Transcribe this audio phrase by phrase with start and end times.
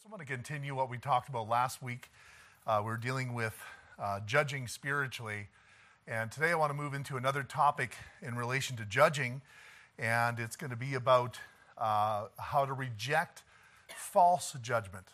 [0.00, 2.10] just want to continue what we talked about last week.
[2.66, 3.54] Uh, we are dealing with
[3.98, 5.48] uh, judging spiritually.
[6.08, 9.42] And today I want to move into another topic in relation to judging.
[9.98, 11.38] And it's going to be about
[11.76, 13.42] uh, how to reject
[13.94, 15.04] false judgment,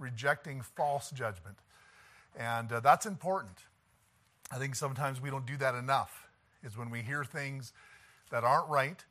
[0.00, 1.58] rejecting false judgment.
[2.36, 3.58] And uh, that's important.
[4.50, 6.26] I think sometimes we don't do that enough,
[6.64, 7.72] is when we hear things
[8.32, 9.04] that aren't right,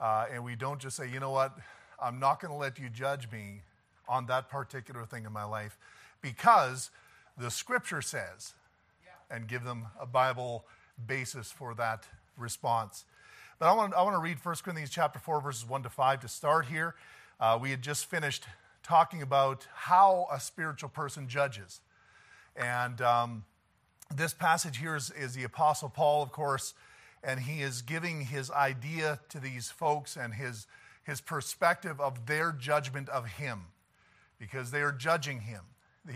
[0.00, 1.56] uh, and we don't just say, you know what,
[1.98, 3.62] I'm not going to let you judge me
[4.08, 5.78] on that particular thing in my life
[6.22, 6.90] because
[7.38, 8.54] the scripture says,
[9.30, 10.64] and give them a Bible
[11.06, 12.06] basis for that
[12.36, 13.04] response.
[13.58, 16.20] But I want, I want to read 1 Corinthians chapter 4, verses 1 to 5
[16.20, 16.94] to start here.
[17.40, 18.44] Uh, we had just finished
[18.82, 21.80] talking about how a spiritual person judges.
[22.54, 23.44] And um,
[24.14, 26.74] this passage here is, is the Apostle Paul, of course,
[27.24, 30.66] and he is giving his idea to these folks and his,
[31.02, 33.64] his perspective of their judgment of him
[34.38, 35.62] because they are judging him.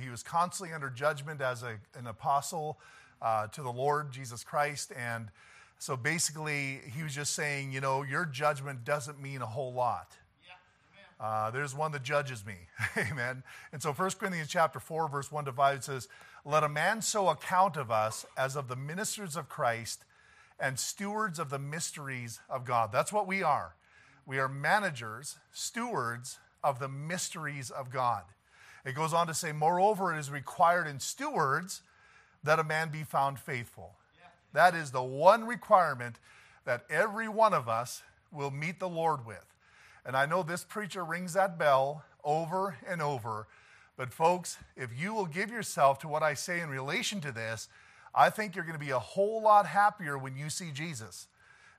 [0.01, 2.79] He was constantly under judgment as a, an apostle
[3.21, 4.93] uh, to the Lord Jesus Christ.
[4.97, 5.29] And
[5.79, 10.17] so basically, he was just saying, you know, your judgment doesn't mean a whole lot.
[11.21, 12.55] Uh, there's one that judges me.
[12.97, 13.43] Amen.
[13.73, 16.09] And so 1 Corinthians chapter 4, verse 1 to 5 says,
[16.47, 20.05] Let a man so account of us as of the ministers of Christ
[20.59, 22.91] and stewards of the mysteries of God.
[22.91, 23.75] That's what we are.
[24.25, 28.23] We are managers, stewards of the mysteries of God.
[28.85, 31.83] It goes on to say, Moreover, it is required in stewards
[32.43, 33.97] that a man be found faithful.
[34.53, 36.17] That is the one requirement
[36.65, 38.03] that every one of us
[38.33, 39.45] will meet the Lord with.
[40.05, 43.47] And I know this preacher rings that bell over and over.
[43.97, 47.69] But, folks, if you will give yourself to what I say in relation to this,
[48.15, 51.29] I think you're going to be a whole lot happier when you see Jesus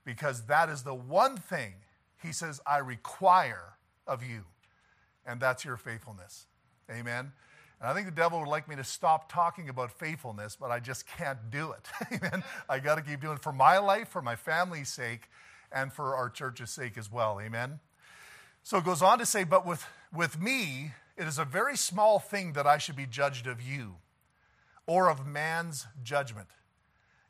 [0.06, 1.74] because that is the one thing
[2.22, 3.74] he says, I require
[4.08, 4.46] of you,
[5.26, 6.46] and that's your faithfulness.
[6.90, 7.32] Amen.
[7.80, 10.80] And I think the devil would like me to stop talking about faithfulness, but I
[10.80, 11.88] just can't do it.
[12.24, 12.44] Amen.
[12.70, 15.30] I got to keep doing it for my life, for my family's sake,
[15.72, 17.40] and for our church's sake as well.
[17.42, 17.80] Amen.
[18.64, 22.20] So it goes on to say, but with, with me, it is a very small
[22.20, 23.96] thing that I should be judged of you
[24.86, 26.50] or of man's judgment.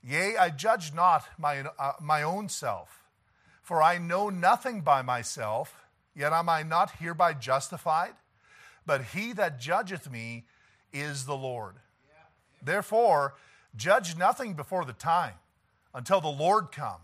[0.03, 3.03] Yea, I judge not my, uh, my own self,
[3.61, 5.85] for I know nothing by myself,
[6.15, 8.13] yet am I not hereby justified?
[8.85, 10.45] But he that judgeth me
[10.91, 11.75] is the Lord.
[12.61, 13.35] Therefore,
[13.75, 15.35] judge nothing before the time
[15.93, 17.01] until the Lord come,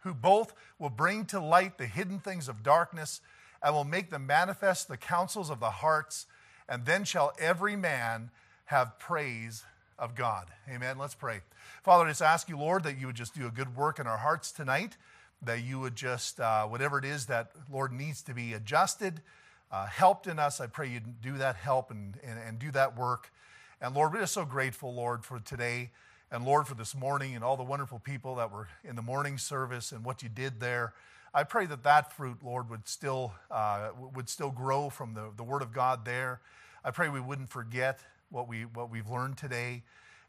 [0.00, 3.20] who both will bring to light the hidden things of darkness
[3.62, 6.26] and will make them manifest the counsels of the hearts,
[6.68, 8.30] and then shall every man
[8.66, 9.64] have praise
[9.98, 10.46] of God.
[10.68, 10.96] Amen.
[10.96, 11.40] Let's pray.
[11.82, 14.06] Father, I just ask you, Lord, that you would just do a good work in
[14.06, 14.96] our hearts tonight,
[15.42, 19.22] that you would just, uh, whatever it is that, Lord, needs to be adjusted,
[19.72, 22.96] uh, helped in us, I pray you do that help and, and, and do that
[22.96, 23.30] work.
[23.80, 25.90] And Lord, we're just so grateful, Lord, for today.
[26.30, 29.38] And Lord, for this morning and all the wonderful people that were in the morning
[29.38, 30.92] service and what you did there.
[31.32, 35.44] I pray that that fruit, Lord, would still, uh, would still grow from the, the
[35.44, 36.40] Word of God there.
[36.84, 39.82] I pray we wouldn't forget what, we, what we've learned today.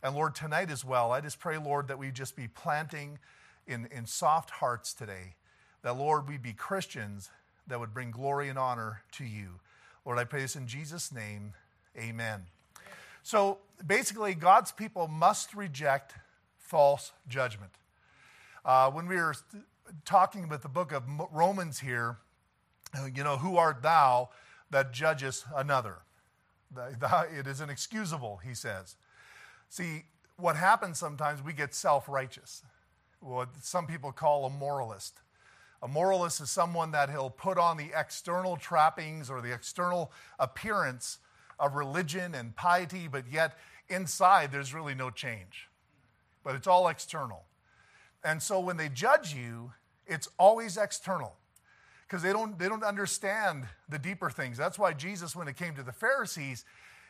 [0.04, 3.20] And Lord, tonight as well, I just pray, Lord, that we just be planting
[3.68, 5.36] in, in soft hearts today.
[5.84, 7.30] That, Lord, we be Christians
[7.68, 9.60] that would bring glory and honor to you.
[10.06, 11.54] Lord, I pray this in Jesus' name.
[11.98, 12.46] Amen.
[13.24, 16.14] So basically, God's people must reject
[16.58, 17.72] false judgment.
[18.64, 19.36] Uh, when we were
[20.06, 22.18] talking about the book of Romans here,
[22.98, 24.30] uh, you know, who art thou
[24.70, 25.98] that judgest another?
[27.34, 28.96] It is inexcusable, he says.
[29.70, 30.04] See,
[30.38, 32.64] what happens sometimes, we get self righteous,
[33.22, 35.20] what some people call a moralist.
[35.84, 41.20] A moralist is someone that he'll put on the external trappings or the external appearance
[41.60, 43.58] of religion and piety, but yet
[43.90, 45.70] inside there's really no change.
[46.44, 47.46] But it's all external.
[48.24, 49.72] And so when they judge you,
[50.06, 51.36] it's always external
[52.08, 54.58] because they don't, they don't understand the deeper things.
[54.58, 56.66] That's why Jesus, when it came to the Pharisees,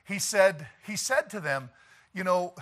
[0.08, 1.70] he said, he said to them,
[2.14, 2.54] You know,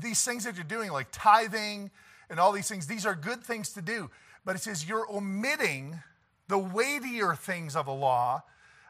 [0.00, 1.90] these things that you're doing, like tithing
[2.30, 4.10] and all these things, these are good things to do.
[4.44, 6.00] But it says, You're omitting
[6.48, 8.42] the weightier things of the law.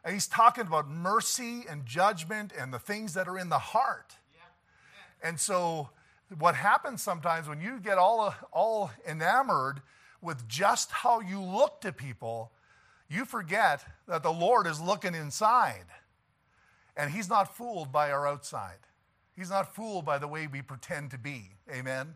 [0.05, 4.17] And he's talking about mercy and judgment and the things that are in the heart.
[5.23, 5.89] And so,
[6.39, 9.81] what happens sometimes when you get all, all enamored
[10.21, 12.53] with just how you look to people,
[13.09, 15.87] you forget that the Lord is looking inside.
[16.97, 18.79] And He's not fooled by our outside.
[19.35, 21.51] He's not fooled by the way we pretend to be.
[21.73, 22.15] Amen?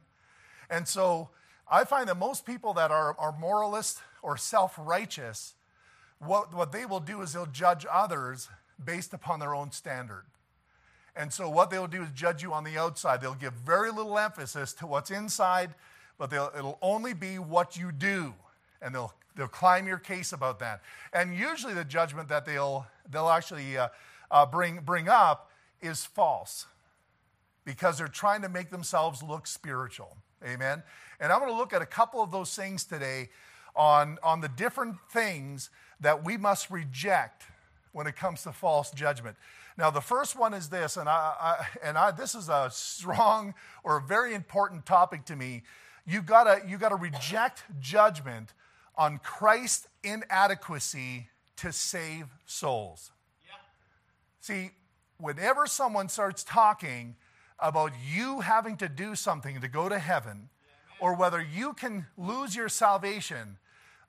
[0.70, 1.30] And so
[1.70, 5.54] I find that most people that are, are moralists or self righteous,
[6.18, 8.48] what, what they will do is they'll judge others
[8.82, 10.24] based upon their own standard.
[11.14, 13.20] And so, what they'll do is judge you on the outside.
[13.20, 15.74] They'll give very little emphasis to what's inside,
[16.16, 18.34] but it'll only be what you do.
[18.80, 20.80] And they'll, they'll climb your case about that.
[21.12, 23.88] And usually, the judgment that they'll, they'll actually uh,
[24.30, 25.50] uh, bring, bring up
[25.80, 26.66] is false
[27.64, 30.16] because they're trying to make themselves look spiritual.
[30.44, 30.82] Amen.
[31.20, 33.30] And I'm going to look at a couple of those things today
[33.74, 35.70] on, on the different things
[36.00, 37.44] that we must reject
[37.92, 39.36] when it comes to false judgment.
[39.76, 43.54] Now, the first one is this, and, I, I and I, this is a strong
[43.84, 45.62] or a very important topic to me.
[46.06, 48.54] You gotta, you gotta reject judgment
[48.96, 53.12] on Christ's inadequacy to save souls.
[53.46, 53.54] Yeah.
[54.40, 54.70] See,
[55.18, 57.16] whenever someone starts talking
[57.60, 60.48] about you having to do something to go to heaven,
[61.00, 63.58] or whether you can lose your salvation,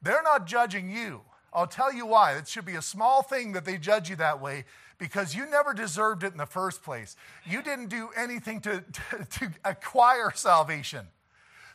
[0.01, 1.21] they're not judging you.
[1.51, 2.33] I'll tell you why.
[2.33, 4.65] It should be a small thing that they judge you that way
[4.97, 7.15] because you never deserved it in the first place.
[7.45, 11.07] You didn't do anything to, to, to acquire salvation.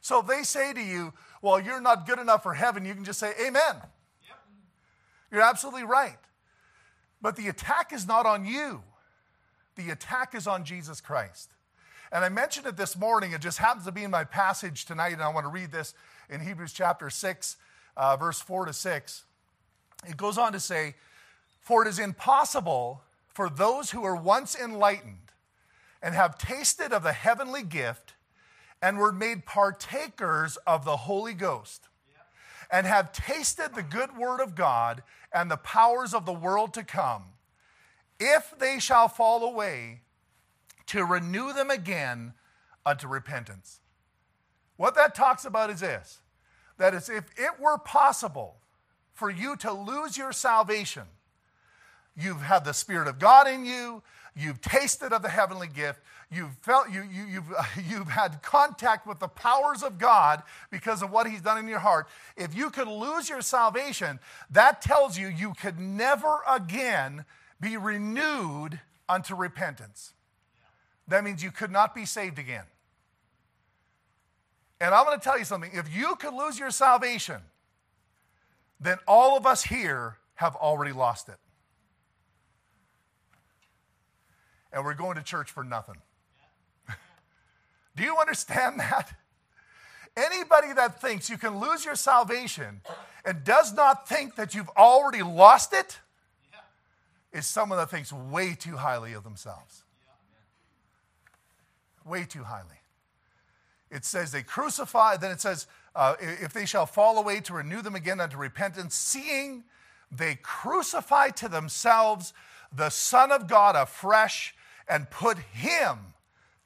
[0.01, 1.13] So if they say to you,
[1.43, 3.77] well, you're not good enough for heaven, you can just say, Amen.
[3.77, 4.39] Yep.
[5.33, 6.19] You're absolutely right.
[7.21, 8.83] But the attack is not on you,
[9.77, 11.51] the attack is on Jesus Christ.
[12.15, 13.33] And I mentioned it this morning.
[13.33, 15.95] It just happens to be in my passage tonight, and I want to read this
[16.31, 17.57] in Hebrews chapter 6,
[17.97, 19.25] uh, verse 4 to 6.
[20.09, 20.95] It goes on to say,
[21.61, 25.33] For it is impossible for those who were once enlightened
[26.01, 28.15] and have tasted of the heavenly gift
[28.81, 31.89] and were made partakers of the Holy Ghost
[32.71, 35.03] and have tasted the good word of God
[35.33, 37.25] and the powers of the world to come,
[38.21, 40.03] if they shall fall away,
[40.87, 42.35] to renew them again
[42.85, 43.81] unto repentance.
[44.77, 46.21] What that talks about is this
[46.79, 48.57] that is, if it were possible
[49.13, 51.05] for you to lose your salvation,
[52.17, 54.03] You've had the Spirit of God in you.
[54.37, 56.01] You've tasted of the heavenly gift.
[56.31, 57.53] You've felt you, you, you've,
[57.89, 61.81] you've had contact with the powers of God because of what He's done in your
[61.81, 62.09] heart.
[62.37, 64.21] If you could lose your salvation,
[64.51, 67.25] that tells you you could never again
[67.61, 70.14] be renewed unto repentance.
[71.09, 72.65] That means you could not be saved again.
[74.81, 75.71] And I'm going to tell you something.
[75.73, 77.41] If you could lose your salvation,
[78.81, 81.37] then all of us here have already lost it.
[84.75, 85.95] and we're going to church for nothing.
[87.97, 89.15] Do you understand that?
[90.17, 92.83] Anybody that thinks you can lose your salvation
[93.25, 95.99] and does not think that you've already lost it
[97.33, 99.84] is someone that thinks way too highly of themselves.
[102.05, 102.81] Way too highly.
[103.91, 107.81] It says they crucify, then it says, uh, if they shall fall away to renew
[107.81, 109.65] them again unto repentance, seeing
[110.11, 112.33] they crucify to themselves
[112.73, 114.55] the Son of God afresh
[114.89, 115.99] and put him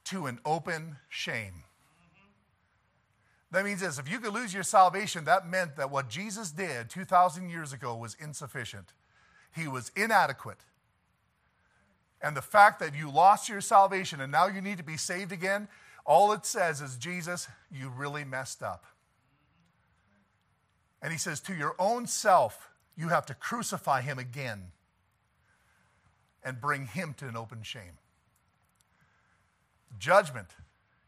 [0.05, 1.64] to an open shame.
[3.50, 6.91] That means this if you could lose your salvation, that meant that what Jesus did
[6.91, 8.93] 2,000 years ago was insufficient.
[9.55, 10.58] He was inadequate.
[12.20, 15.32] And the fact that you lost your salvation and now you need to be saved
[15.32, 15.69] again,
[16.05, 18.85] all it says is, Jesus, you really messed up.
[21.00, 24.73] And he says, to your own self, you have to crucify him again
[26.43, 27.99] and bring him to an open shame
[29.98, 30.48] judgment.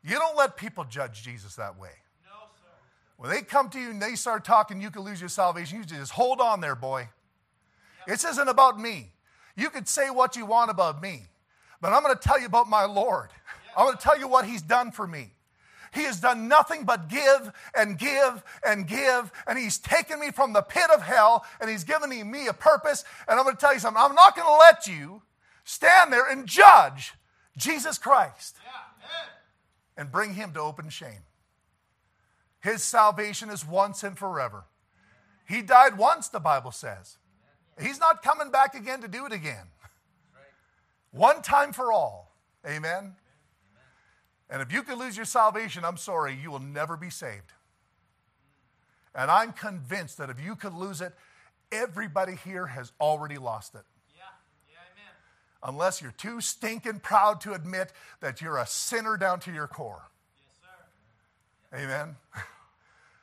[0.02, 1.90] You don't let people judge Jesus that way.
[2.24, 2.70] No, sir.
[3.16, 5.78] When they come to you and they start talking, you can lose your salvation.
[5.78, 7.00] You just hold on there, boy.
[7.00, 8.06] Yep.
[8.06, 9.12] This isn't about me.
[9.60, 11.24] You could say what you want about me,
[11.80, 13.28] but I'm going to tell you about my Lord.
[13.76, 15.32] I'm going to tell you what He's done for me.
[15.92, 20.54] He has done nothing but give and give and give, and He's taken me from
[20.54, 23.04] the pit of hell, and He's given me a purpose.
[23.28, 24.02] And I'm going to tell you something.
[24.02, 25.22] I'm not going to let you
[25.64, 27.12] stand there and judge
[27.56, 28.56] Jesus Christ
[29.96, 31.24] and bring him to open shame.
[32.60, 34.64] His salvation is once and forever.
[35.46, 37.18] He died once, the Bible says.
[37.78, 39.66] He's not coming back again to do it again.
[41.12, 42.32] One time for all.
[42.66, 43.14] Amen.
[44.48, 47.52] And if you could lose your salvation, I'm sorry, you will never be saved.
[49.14, 51.12] And I'm convinced that if you could lose it,
[51.72, 53.82] everybody here has already lost it
[54.90, 59.66] amen unless you're too stinking proud to admit that you're a sinner down to your
[59.66, 60.02] core.
[61.72, 61.84] Yes, sir.
[61.84, 62.16] Amen.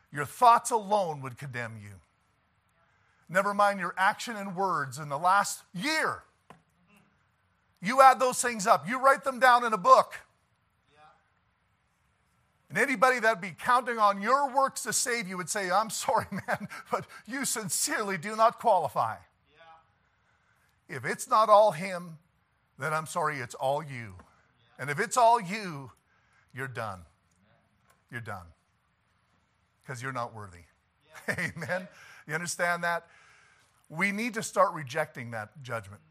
[0.09, 1.95] Your thoughts alone would condemn you.
[3.29, 6.23] Never mind your action and words in the last year.
[7.81, 10.13] You add those things up, you write them down in a book.
[12.69, 16.25] And anybody that'd be counting on your works to save you would say, I'm sorry,
[16.31, 19.15] man, but you sincerely do not qualify.
[20.89, 22.17] If it's not all him,
[22.79, 24.15] then I'm sorry, it's all you.
[24.79, 25.91] And if it's all you,
[26.53, 27.01] you're done.
[28.11, 28.45] You're done.
[29.83, 30.63] Because you're not worthy.
[31.29, 31.87] Amen.
[32.27, 33.07] You understand that?
[33.89, 36.01] We need to start rejecting that judgment.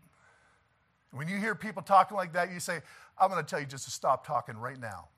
[1.13, 2.81] When you hear people talking like that, you say,
[3.19, 5.09] I'm going to tell you just to stop talking right now.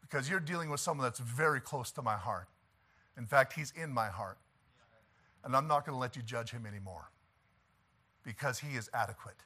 [0.00, 2.48] Because you're dealing with someone that's very close to my heart.
[3.16, 4.38] In fact, he's in my heart.
[5.44, 7.10] And I'm not going to let you judge him anymore
[8.24, 9.42] because he is adequate.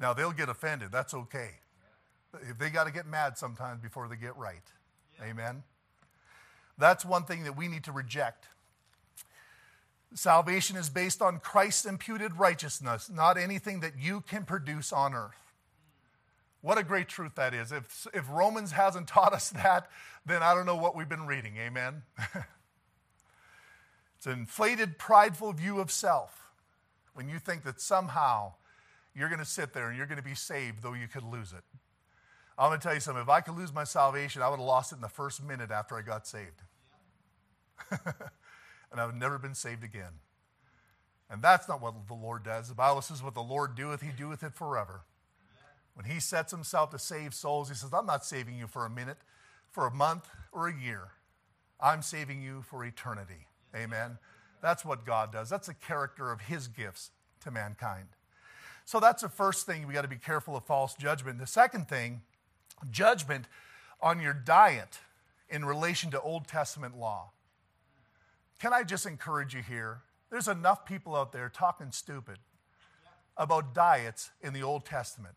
[0.00, 0.90] Now, they'll get offended.
[0.90, 1.50] That's okay.
[2.48, 4.62] If they got to get mad sometimes before they get right.
[5.22, 5.62] Amen.
[6.78, 8.46] That's one thing that we need to reject.
[10.14, 15.52] Salvation is based on Christ's imputed righteousness, not anything that you can produce on earth.
[16.60, 17.72] What a great truth that is.
[17.72, 19.88] If, if Romans hasn't taught us that,
[20.24, 21.56] then I don't know what we've been reading.
[21.58, 22.02] Amen.
[24.16, 26.50] it's an inflated, prideful view of self
[27.14, 28.52] when you think that somehow
[29.14, 31.52] you're going to sit there and you're going to be saved, though you could lose
[31.52, 31.64] it.
[32.58, 33.22] I'm going to tell you something.
[33.22, 35.70] If I could lose my salvation, I would have lost it in the first minute
[35.70, 36.62] after I got saved.
[38.92, 40.20] and I would never been saved again.
[41.30, 42.68] And that's not what the Lord does.
[42.68, 45.00] The Bible says, What the Lord doeth, he doeth it forever.
[45.94, 48.90] When he sets himself to save souls, he says, I'm not saving you for a
[48.90, 49.18] minute,
[49.70, 51.08] for a month, or a year.
[51.80, 53.46] I'm saving you for eternity.
[53.74, 54.18] Amen.
[54.62, 55.50] That's what God does.
[55.50, 58.08] That's the character of his gifts to mankind.
[58.84, 61.38] So that's the first thing we got to be careful of false judgment.
[61.38, 62.22] The second thing,
[62.90, 63.46] judgment
[64.00, 64.98] on your diet
[65.48, 67.30] in relation to Old Testament law.
[68.62, 70.02] Can I just encourage you here?
[70.30, 72.38] There's enough people out there talking stupid
[73.36, 75.34] about diets in the Old Testament.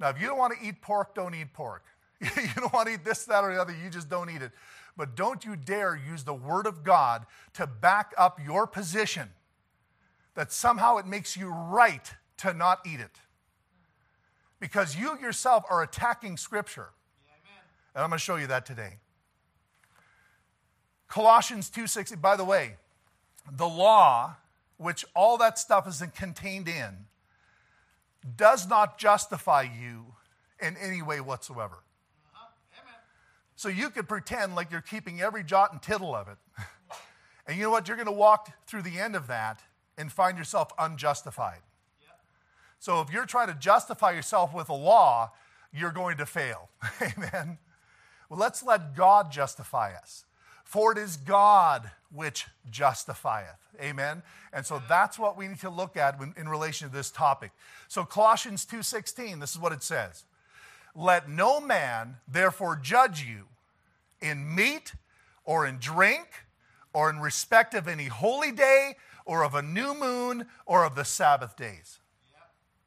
[0.00, 1.84] Now, if you don't want to eat pork, don't eat pork.
[2.22, 4.50] you don't want to eat this, that, or the other, you just don't eat it.
[4.96, 9.28] But don't you dare use the Word of God to back up your position
[10.34, 13.20] that somehow it makes you right to not eat it.
[14.58, 16.88] Because you yourself are attacking Scripture.
[17.94, 18.94] and I'm going to show you that today.
[21.08, 22.76] Colossians 2:60 by the way,
[23.50, 24.36] the law
[24.76, 27.06] which all that stuff is contained in
[28.36, 30.14] does not justify you
[30.60, 31.78] in any way whatsoever.
[33.56, 36.38] So you could pretend like you're keeping every jot and tittle of it.
[37.46, 37.86] and you know what?
[37.86, 39.60] You're going to walk through the end of that
[39.96, 41.60] and find yourself unjustified.
[42.80, 45.32] So if you're trying to justify yourself with a law,
[45.72, 46.68] you're going to fail.
[47.00, 47.58] Amen.
[48.28, 50.26] Well, let's let God justify us.
[50.64, 53.68] For it is God which justifieth.
[53.80, 54.22] Amen.
[54.52, 57.52] And so that's what we need to look at in relation to this topic.
[57.88, 60.24] So Colossians 2:16, this is what it says.
[60.94, 63.48] Let no man therefore judge you
[64.20, 64.94] in meat
[65.44, 66.44] or in drink
[66.92, 71.04] or in respect of any holy day or of a new moon or of the
[71.04, 71.98] Sabbath days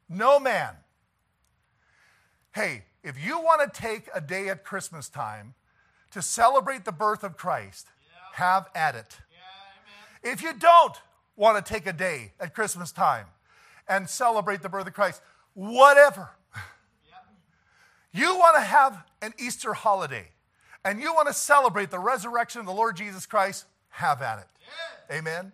[0.08, 0.74] no man.
[2.54, 5.54] Hey, if you want to take a day at Christmas time
[6.12, 8.44] to celebrate the birth of Christ, yeah.
[8.44, 9.18] have at it.
[9.30, 10.96] Yeah, if you don't
[11.36, 13.26] want to take a day at Christmas time
[13.88, 15.22] and celebrate the birth of Christ,
[15.54, 16.30] whatever.
[16.54, 17.14] Yeah.
[18.12, 20.28] You want to have an Easter holiday
[20.84, 24.46] and you want to celebrate the resurrection of the Lord Jesus Christ, have at it.
[25.16, 25.52] Amen.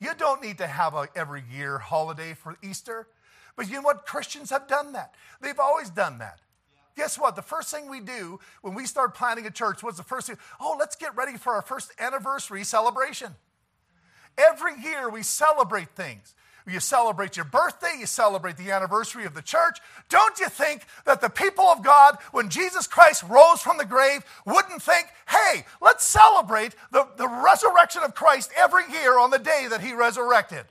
[0.00, 3.06] You don't need to have a every year holiday for Easter.
[3.56, 4.06] But you know what?
[4.06, 5.14] Christians have done that.
[5.40, 6.40] They've always done that.
[6.96, 7.04] Yeah.
[7.04, 7.36] Guess what?
[7.36, 10.38] The first thing we do when we start planning a church, what's the first thing?
[10.60, 13.34] Oh, let's get ready for our first anniversary celebration.
[14.38, 16.34] Every year we celebrate things.
[16.66, 19.80] You celebrate your birthday, you celebrate the anniversary of the church.
[20.08, 24.24] Don't you think that the people of God, when Jesus Christ rose from the grave,
[24.46, 29.66] wouldn't think, hey, let's celebrate the, the resurrection of Christ every year on the day
[29.70, 30.64] that he resurrected?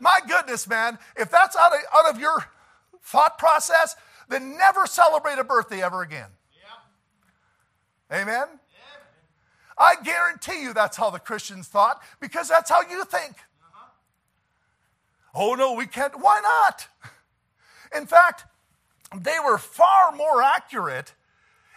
[0.00, 2.44] my goodness, man, if that's out of, out of your
[3.02, 3.96] thought process,
[4.28, 6.30] then never celebrate a birthday ever again.
[8.10, 8.22] Yeah.
[8.22, 8.46] Amen?
[8.48, 9.76] Yeah.
[9.78, 13.32] I guarantee you that's how the Christians thought because that's how you think.
[13.62, 13.90] Uh-huh.
[15.34, 16.20] Oh, no, we can't.
[16.20, 16.88] Why not?
[17.94, 18.44] In fact,
[19.16, 21.14] they were far more accurate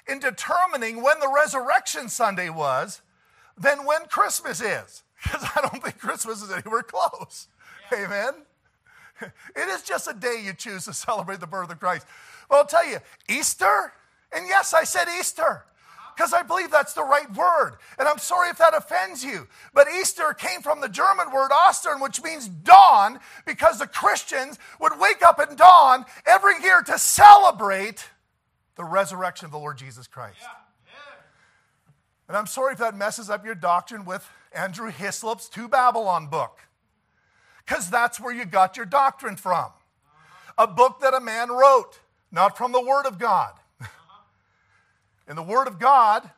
[0.07, 3.01] in determining when the resurrection Sunday was
[3.57, 5.03] than when Christmas is.
[5.21, 7.49] Because I don't think Christmas is anywhere close.
[7.93, 8.33] Amen.
[9.53, 12.07] It is just a day you choose to celebrate the birth of Christ.
[12.49, 13.93] Well, I'll tell you, Easter,
[14.31, 15.63] and yes, I said Easter
[16.15, 17.77] because I believe that's the right word.
[17.97, 19.47] And I'm sorry if that offends you.
[19.73, 24.99] But Easter came from the German word Ostern, which means dawn, because the Christians would
[24.99, 28.09] wake up at dawn every year to celebrate
[28.75, 30.39] the resurrection of the Lord Jesus Christ.
[30.41, 30.47] Yeah.
[30.87, 31.21] Yeah.
[32.27, 36.59] And I'm sorry if that messes up your doctrine with Andrew Hislop's Two Babylon book.
[37.69, 39.67] because that's where you got your doctrine from.
[40.57, 41.99] A book that a man wrote,
[42.31, 43.53] not from the Word of God.
[45.27, 46.29] In the Word of God,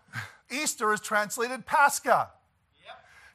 [0.52, 2.30] Easter is translated Pascha.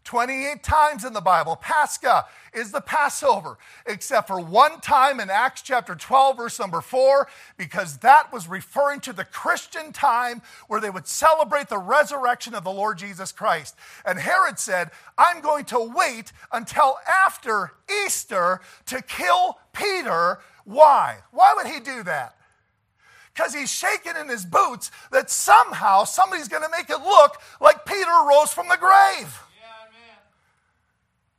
[0.05, 5.63] 28 times in the Bible, Pascha is the Passover, except for one time in Acts
[5.63, 10.91] chapter 12, verse number 4, because that was referring to the Christian time where they
[10.91, 13.75] would celebrate the resurrection of the Lord Jesus Christ.
[14.05, 17.73] And Herod said, I'm going to wait until after
[18.05, 20.39] Easter to kill Peter.
[20.65, 21.17] Why?
[21.33, 22.36] Why would he do that?
[23.37, 27.85] Because he's shaking in his boots that somehow somebody's going to make it look like
[27.85, 29.43] Peter rose from the grave.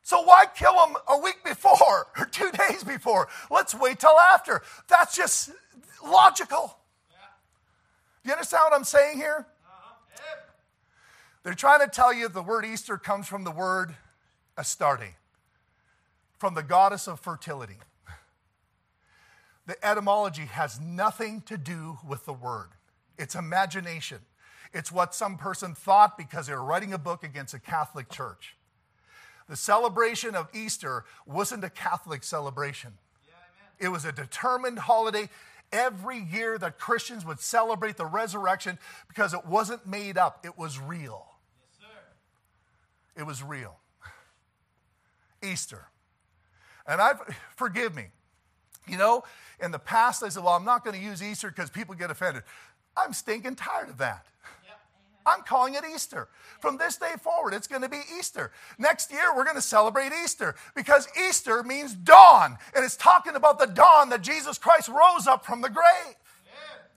[0.04, 3.28] So why kill him a week before or two days before?
[3.52, 4.62] Let's wait till after.
[4.88, 5.50] That's just
[6.02, 6.78] logical.
[7.12, 7.18] Yeah.
[8.24, 9.46] Do you understand what I'm saying here?
[9.66, 9.96] Uh-huh.
[10.16, 10.22] Yeah.
[11.44, 13.96] They're trying to tell you the word Easter comes from the word
[14.56, 15.16] Astarte,
[16.38, 17.80] from the goddess of fertility.
[19.68, 22.70] The etymology has nothing to do with the word,
[23.18, 24.20] it's imagination.
[24.74, 28.58] It's what some person thought because they were writing a book against a Catholic church.
[29.48, 32.94] The celebration of Easter wasn't a Catholic celebration,
[33.26, 35.30] yeah, it was a determined holiday
[35.72, 40.80] every year that Christians would celebrate the resurrection because it wasn't made up, it was
[40.80, 41.26] real.
[43.16, 43.78] It was real.
[45.44, 45.88] Easter.
[46.86, 47.20] And I've,
[47.56, 48.10] forgive me,
[48.90, 49.24] you know,
[49.60, 52.12] in the past I said, well, I'm not going to use Easter because people get
[52.12, 52.44] offended.
[52.96, 54.26] I'm stinking tired of that.
[55.28, 56.30] I'm calling it Easter.
[56.62, 58.52] From this day forward, it's going to be Easter.
[58.80, 62.58] Next year, we're going to celebrate Easter because Easter means dawn.
[62.74, 66.16] And it's talking about the dawn that Jesus Christ rose up from the grave.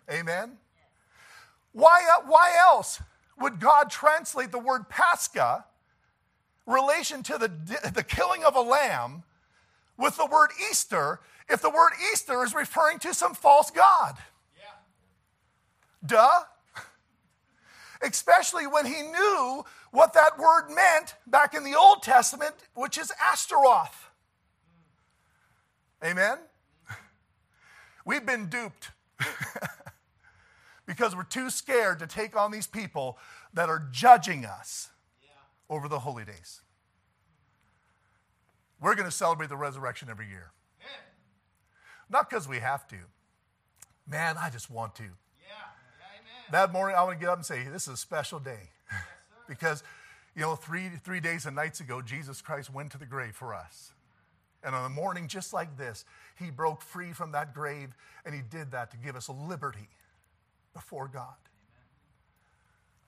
[0.09, 0.21] Amen.
[0.21, 0.59] Amen.
[1.73, 3.03] Why, uh, why else
[3.41, 5.65] would God translate the word Pascha,
[6.67, 7.51] relation to the,
[7.93, 9.25] the killing of a lamb,
[9.99, 11.21] with the word Easter,
[11.51, 14.17] if the word Easter is referring to some false God?
[14.57, 16.07] Yeah.
[16.07, 16.45] Duh
[18.03, 23.13] especially when he knew what that word meant back in the Old Testament, which is
[23.21, 24.11] Ashtaroth.
[26.03, 26.11] Mm.
[26.11, 26.39] Amen?
[28.05, 28.91] We've been duped
[30.87, 33.19] because we're too scared to take on these people
[33.53, 34.91] that are judging us
[35.69, 36.63] over the holy days.
[38.81, 40.53] We're going to celebrate the resurrection every year.
[42.11, 42.97] Not because we have to.
[44.07, 45.71] Man, I just want to yeah
[46.51, 48.71] that morning, I want to get up and say, This is a special day.
[49.49, 49.83] because,
[50.35, 53.55] you know, three, three days and nights ago, Jesus Christ went to the grave for
[53.55, 53.93] us.
[54.63, 56.05] And on a morning just like this,
[56.39, 57.91] he broke free from that grave,
[58.25, 59.89] and he did that to give us liberty
[60.75, 61.35] before God.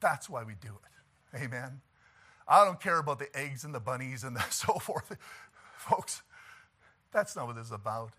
[0.00, 1.42] That's why we do it.
[1.42, 1.80] Amen.
[2.48, 5.16] I don't care about the eggs and the bunnies and the so forth.
[5.76, 6.22] Folks,
[7.12, 8.12] that's not what this is about.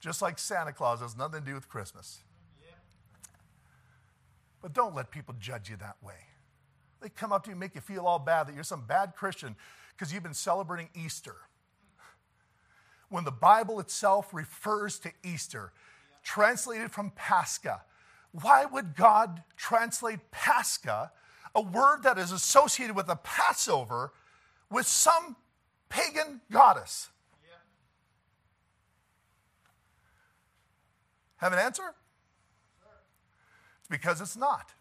[0.00, 2.20] Just like Santa Claus has nothing to do with Christmas.
[4.62, 6.14] But don't let people judge you that way.
[7.00, 9.14] They come up to you and make you feel all bad that you're some bad
[9.16, 9.56] Christian
[9.96, 11.36] because you've been celebrating Easter.
[13.08, 15.72] When the Bible itself refers to Easter,
[16.22, 17.82] translated from Pascha,
[18.32, 21.10] why would God translate Pascha,
[21.54, 24.12] a word that is associated with a Passover,
[24.70, 25.36] with some
[25.88, 27.08] pagan goddess?
[31.40, 31.94] Have an answer?
[33.80, 34.72] It's because it's not.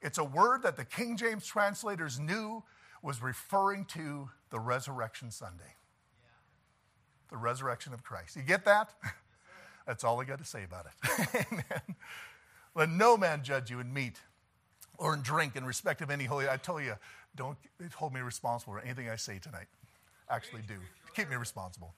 [0.00, 2.62] It's a word that the King James translators knew
[3.02, 5.74] was referring to the resurrection Sunday.
[7.28, 8.36] The resurrection of Christ.
[8.36, 8.92] You get that?
[9.86, 11.46] That's all I got to say about it.
[11.52, 11.96] Amen.
[12.74, 14.20] Let no man judge you in meat
[14.96, 16.48] or in drink in respect of any holy.
[16.48, 16.94] I tell you,
[17.34, 17.58] don't
[17.94, 19.66] hold me responsible for anything I say tonight.
[20.28, 20.74] Actually, do.
[21.16, 21.94] Keep me responsible.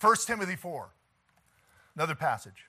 [0.00, 0.88] 1 Timothy 4,
[1.96, 2.66] another passage.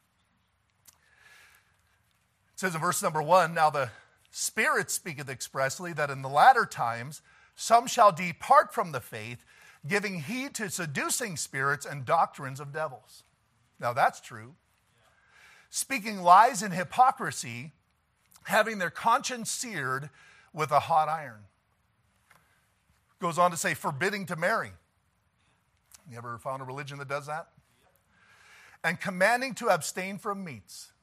[2.53, 3.89] It says in verse number one Now the
[4.31, 7.21] Spirit speaketh expressly that in the latter times
[7.55, 9.43] some shall depart from the faith,
[9.87, 13.23] giving heed to seducing spirits and doctrines of devils.
[13.79, 14.55] Now that's true.
[15.69, 17.73] Speaking lies and hypocrisy,
[18.43, 20.09] having their conscience seared
[20.53, 21.41] with a hot iron.
[23.19, 24.71] Goes on to say, forbidding to marry.
[26.09, 27.49] You ever found a religion that does that?
[28.87, 30.93] And commanding to abstain from meats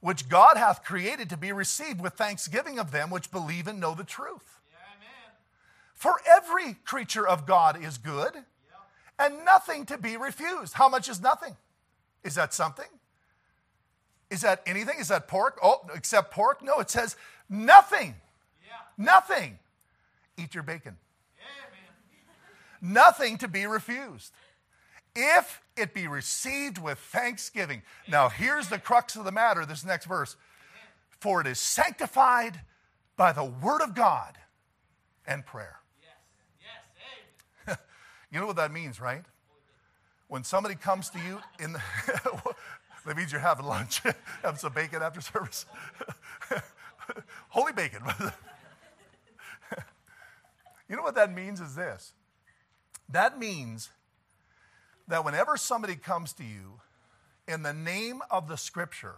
[0.00, 3.94] which God hath created to be received with thanksgiving of them which believe and know
[3.94, 4.58] the truth.
[4.70, 4.76] Yeah,
[5.94, 9.26] For every creature of God is good, yeah.
[9.26, 10.72] and nothing to be refused.
[10.72, 11.56] How much is nothing?
[12.24, 12.88] Is that something?
[14.30, 14.98] Is that anything?
[14.98, 15.58] Is that pork?
[15.62, 16.62] Oh, except pork?
[16.62, 17.16] No, it says
[17.50, 18.14] nothing.
[18.66, 18.72] Yeah.
[18.96, 19.58] Nothing.
[20.38, 20.96] Eat your bacon.
[22.80, 24.32] nothing to be refused.
[25.16, 27.82] If it be received with thanksgiving.
[28.08, 30.36] Now, here's the crux of the matter, this next verse.
[31.20, 32.60] For it is sanctified
[33.16, 34.36] by the word of God
[35.26, 35.80] and prayer.
[38.30, 39.24] you know what that means, right?
[40.28, 41.80] When somebody comes to you in the,
[43.06, 44.02] that means you're having lunch,
[44.42, 45.66] having some bacon after service.
[47.48, 48.02] Holy bacon.
[50.88, 52.12] you know what that means is this
[53.08, 53.90] that means
[55.08, 56.80] that whenever somebody comes to you
[57.46, 59.16] in the name of the scripture,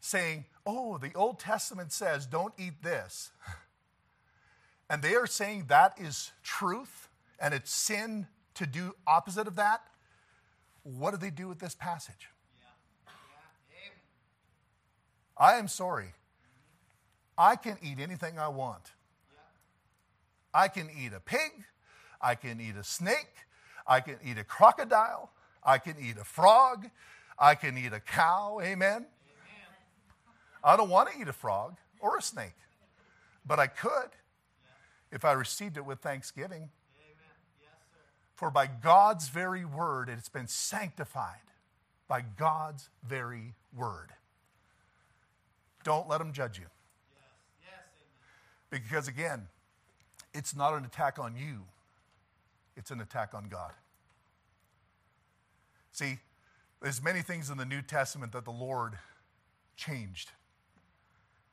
[0.00, 3.30] saying, Oh, the Old Testament says, don't eat this,
[4.90, 7.08] and they are saying that is truth
[7.38, 9.82] and it's sin to do opposite of that,
[10.82, 12.28] what do they do with this passage?
[15.36, 16.14] I am sorry.
[17.36, 18.92] I can eat anything I want.
[20.54, 21.66] I can eat a pig.
[22.20, 23.45] I can eat a snake.
[23.86, 25.30] I can eat a crocodile.
[25.62, 26.90] I can eat a frog.
[27.38, 28.60] I can eat a cow.
[28.62, 28.88] Amen.
[28.88, 29.06] Amen.
[30.64, 32.56] I don't want to eat a frog or a snake,
[33.44, 34.10] but I could
[35.12, 36.70] if I received it with thanksgiving.
[38.34, 41.40] For by God's very word, it's been sanctified
[42.06, 44.10] by God's very word.
[45.84, 46.66] Don't let them judge you.
[47.64, 47.80] Yes.
[48.70, 49.48] Yes, because again,
[50.34, 51.64] it's not an attack on you,
[52.76, 53.72] it's an attack on God.
[55.92, 56.18] See,
[56.82, 58.98] there's many things in the New Testament that the Lord
[59.76, 60.30] changed.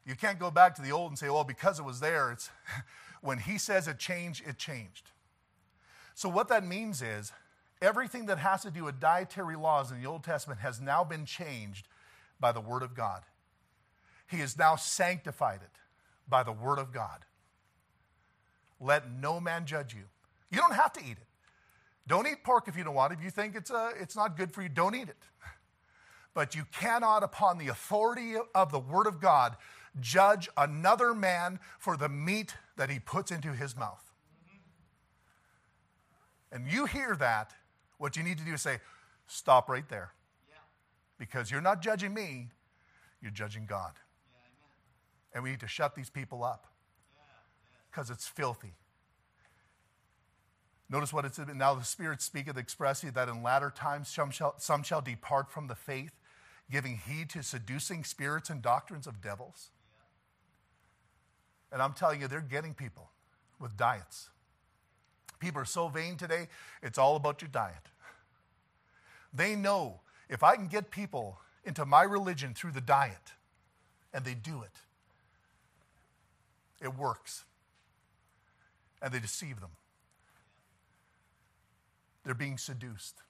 [0.05, 2.49] You can't go back to the old and say, well, because it was there, it's
[3.21, 5.11] when he says it changed, it changed.
[6.13, 7.31] So what that means is
[7.81, 11.25] everything that has to do with dietary laws in the Old Testament has now been
[11.25, 11.87] changed
[12.39, 13.23] by the word of God.
[14.29, 15.79] He has now sanctified it
[16.27, 17.25] by the word of God.
[18.79, 20.03] Let no man judge you.
[20.53, 21.27] You don't have to eat it.
[22.07, 23.17] Don't eat pork if you don't want it.
[23.17, 25.17] If you think it's, uh, it's not good for you, don't eat it.
[26.35, 29.55] But you cannot, upon the authority of the Word of God,
[29.99, 34.03] judge another man for the meat that he puts into his mouth.
[36.51, 37.53] And you hear that,
[37.99, 38.79] what you need to do is say,
[39.27, 40.13] stop right there.
[40.49, 40.55] Yeah.
[41.19, 42.49] Because you're not judging me,
[43.21, 43.91] you're judging God.
[43.93, 46.65] Yeah, and we need to shut these people up
[47.91, 48.73] because yeah, it's filthy.
[50.89, 51.55] Notice what it said.
[51.55, 55.67] Now the Spirit speaketh expressly that in latter times some shall, some shall depart from
[55.67, 56.11] the faith,
[56.69, 59.69] giving heed to seducing spirits and doctrines of devils.
[61.71, 63.09] And I'm telling you, they're getting people
[63.59, 64.29] with diets.
[65.39, 66.47] People are so vain today,
[66.81, 67.89] it's all about your diet.
[69.33, 73.33] They know if I can get people into my religion through the diet,
[74.13, 74.79] and they do it,
[76.85, 77.43] it works.
[79.01, 79.71] And they deceive them.
[82.23, 83.21] They're being seduced.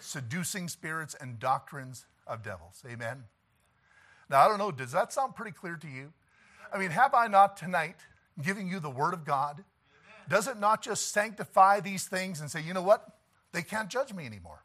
[0.00, 2.82] Seducing spirits and doctrines of devils.
[2.90, 3.24] Amen.
[4.28, 6.12] Now, I don't know, does that sound pretty clear to you?
[6.72, 7.96] I mean, have I not tonight
[8.40, 9.64] giving you the Word of God?
[10.28, 13.04] Does it not just sanctify these things and say, you know what?
[13.52, 14.62] They can't judge me anymore.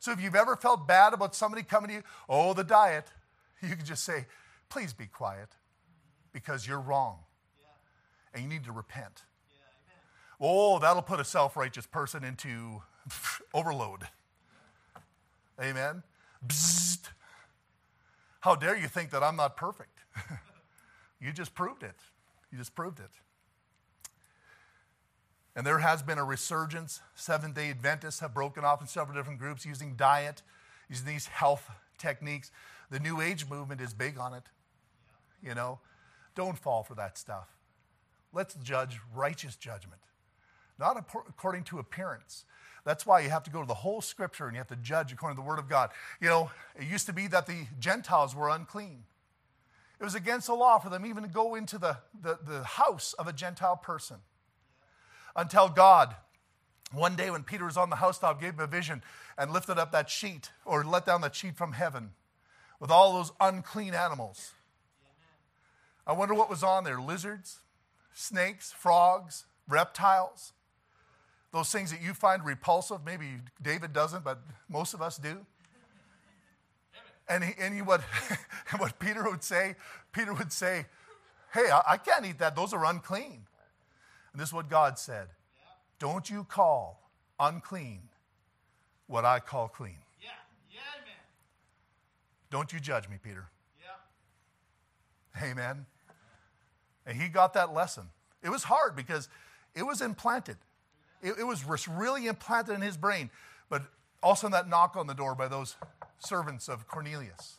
[0.00, 3.06] So if you've ever felt bad about somebody coming to you, oh, the diet,
[3.60, 4.26] you can just say,
[4.70, 5.48] please be quiet
[6.32, 7.18] because you're wrong
[8.32, 9.24] and you need to repent.
[10.40, 12.82] Oh, that'll put a self righteous person into
[13.54, 14.08] overload.
[15.60, 16.02] Amen.
[16.46, 17.10] Bzzzt.
[18.40, 19.98] How dare you think that I'm not perfect?
[21.20, 21.96] you just proved it.
[22.52, 23.10] You just proved it.
[25.56, 27.00] And there has been a resurgence.
[27.16, 30.42] Seventh day Adventists have broken off in several different groups using diet,
[30.88, 32.52] using these health techniques.
[32.90, 34.44] The New Age movement is big on it.
[35.42, 35.80] You know,
[36.36, 37.48] don't fall for that stuff.
[38.32, 40.02] Let's judge righteous judgment
[40.78, 42.44] not according to appearance.
[42.84, 45.12] That's why you have to go to the whole scripture and you have to judge
[45.12, 45.90] according to the word of God.
[46.20, 49.04] You know, it used to be that the Gentiles were unclean.
[50.00, 53.14] It was against the law for them even to go into the, the, the house
[53.18, 54.18] of a Gentile person.
[55.34, 56.14] Until God,
[56.92, 59.02] one day when Peter was on the housetop, gave him a vision
[59.36, 62.12] and lifted up that sheet or let down that sheet from heaven
[62.80, 64.52] with all those unclean animals.
[66.06, 67.58] I wonder what was on there lizards,
[68.14, 70.52] snakes, frogs, reptiles
[71.52, 72.98] those things that you find repulsive.
[73.04, 73.26] Maybe
[73.60, 75.38] David doesn't, but most of us do.
[77.28, 78.00] And, he, and he, what,
[78.78, 79.76] what Peter would say,
[80.12, 80.86] Peter would say,
[81.52, 82.54] Hey, I, I, can't eat that.
[82.54, 83.46] Those are unclean.
[84.32, 85.28] And this is what God said
[85.98, 88.02] Don't you call unclean
[89.06, 89.96] what I call clean.
[90.20, 90.28] Yeah.
[90.70, 91.16] Yeah, amen.
[92.50, 93.48] Don't you judge me, Peter.
[93.80, 95.50] Yeah.
[95.50, 95.86] Amen.
[97.06, 98.04] And he got that lesson.
[98.42, 99.28] It was hard because
[99.74, 100.58] it was implanted.
[101.22, 103.30] It, it was really implanted in his brain.
[103.68, 103.82] But
[104.22, 105.76] also in that knock on the door by those
[106.18, 107.58] servants of Cornelius.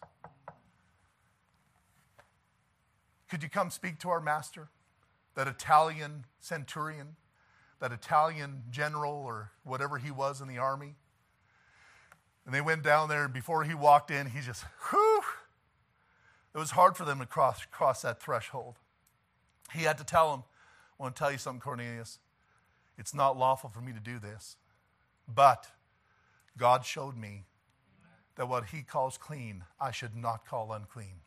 [3.30, 4.70] Could you come speak to our master?
[5.36, 7.16] That Italian centurion,
[7.80, 10.96] that Italian general, or whatever he was in the army.
[12.46, 15.22] And they went down there, and before he walked in, he just, whew,
[16.54, 18.80] it was hard for them to cross, cross that threshold.
[19.72, 20.44] He had to tell them,
[21.00, 22.18] I want to tell you something, Cornelius.
[23.00, 24.58] It's not lawful for me to do this.
[25.34, 25.68] But
[26.58, 27.46] God showed me
[28.36, 31.22] that what he calls clean, I should not call unclean.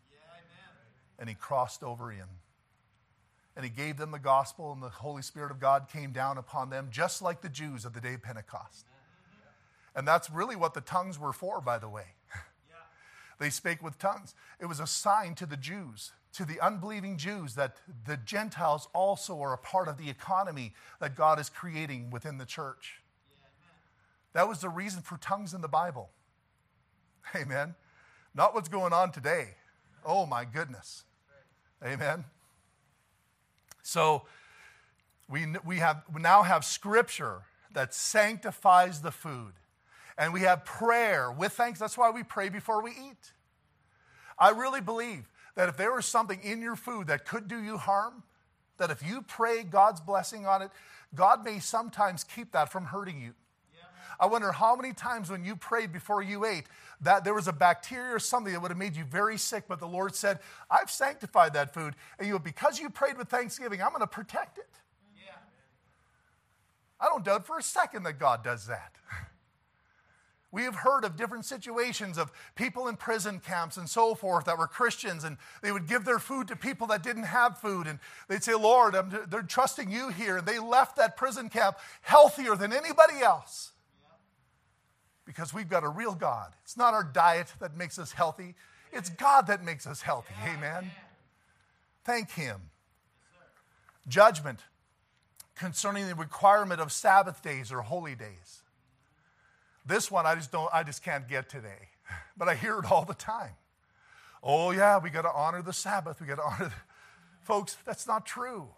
[1.18, 2.24] and he crossed over in.
[3.56, 6.70] And he gave them the gospel, and the Holy Spirit of God came down upon
[6.70, 8.86] them, just like the Jews of the day of Pentecost.
[9.94, 12.06] And that's really what the tongues were for, by the way.
[13.38, 14.34] They spake with tongues.
[14.60, 19.40] It was a sign to the Jews, to the unbelieving Jews, that the Gentiles also
[19.40, 23.02] are a part of the economy that God is creating within the church.
[24.32, 26.10] that was the reason for tongues in the Bible.
[27.36, 27.74] Amen.
[28.34, 29.54] Not what's going on today.
[30.04, 31.04] Oh, my goodness.
[31.84, 32.24] Amen.
[33.82, 34.22] So,
[35.28, 37.42] we, we, have, we now have scripture
[37.74, 39.52] that sanctifies the food
[40.18, 41.78] and we have prayer with thanks.
[41.78, 43.32] That's why we pray before we eat.
[44.38, 47.76] I really believe that if there was something in your food that could do you
[47.76, 48.22] harm,
[48.78, 50.70] that if you pray God's blessing on it,
[51.14, 53.34] God may sometimes keep that from hurting you.
[54.22, 56.66] I wonder how many times when you prayed before you ate
[57.00, 59.80] that there was a bacteria or something that would have made you very sick, but
[59.80, 60.38] the Lord said,
[60.70, 61.96] I've sanctified that food.
[62.18, 64.68] And you because you prayed with thanksgiving, I'm going to protect it.
[65.16, 65.32] Yeah.
[67.00, 68.92] I don't doubt for a second that God does that.
[70.52, 74.58] We have heard of different situations of people in prison camps and so forth that
[74.58, 77.86] were Christians, and they would give their food to people that didn't have food.
[77.86, 80.36] And they'd say, Lord, I'm, they're trusting you here.
[80.36, 83.72] And they left that prison camp healthier than anybody else
[85.24, 86.52] because we've got a real God.
[86.64, 88.54] It's not our diet that makes us healthy,
[88.92, 90.34] it's God that makes us healthy.
[90.44, 90.90] Amen.
[92.04, 92.60] Thank Him.
[94.06, 94.60] Judgment
[95.54, 98.61] concerning the requirement of Sabbath days or holy days.
[99.84, 101.88] This one I just don't I just can't get today.
[102.36, 103.52] But I hear it all the time.
[104.42, 106.20] Oh yeah, we got to honor the Sabbath.
[106.20, 106.74] We got to honor the...
[107.42, 108.68] Folks, that's not true.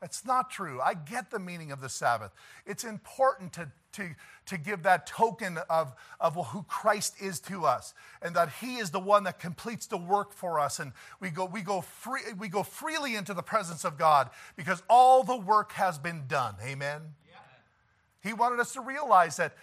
[0.00, 0.80] That's not true.
[0.80, 2.32] I get the meaning of the Sabbath.
[2.66, 4.10] It's important to, to,
[4.46, 8.90] to give that token of, of who Christ is to us and that He is
[8.90, 10.78] the one that completes the work for us.
[10.78, 14.82] And we go, we go, free, we go freely into the presence of God because
[14.88, 16.54] all the work has been done.
[16.64, 17.00] Amen?
[17.28, 17.38] Yeah.
[18.22, 19.54] He wanted us to realize that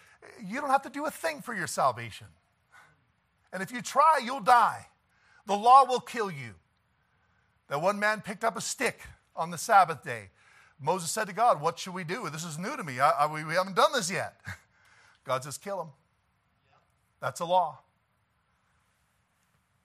[0.45, 2.27] you don't have to do a thing for your salvation.
[3.53, 4.88] And if you try, you'll die.
[5.45, 6.55] The law will kill you.
[7.69, 9.01] That one man picked up a stick
[9.35, 10.29] on the Sabbath day.
[10.79, 12.29] Moses said to God, What should we do?
[12.29, 12.99] This is new to me.
[12.99, 14.39] I, I, we haven't done this yet.
[15.25, 15.88] God says, Kill him.
[17.21, 17.79] That's a law.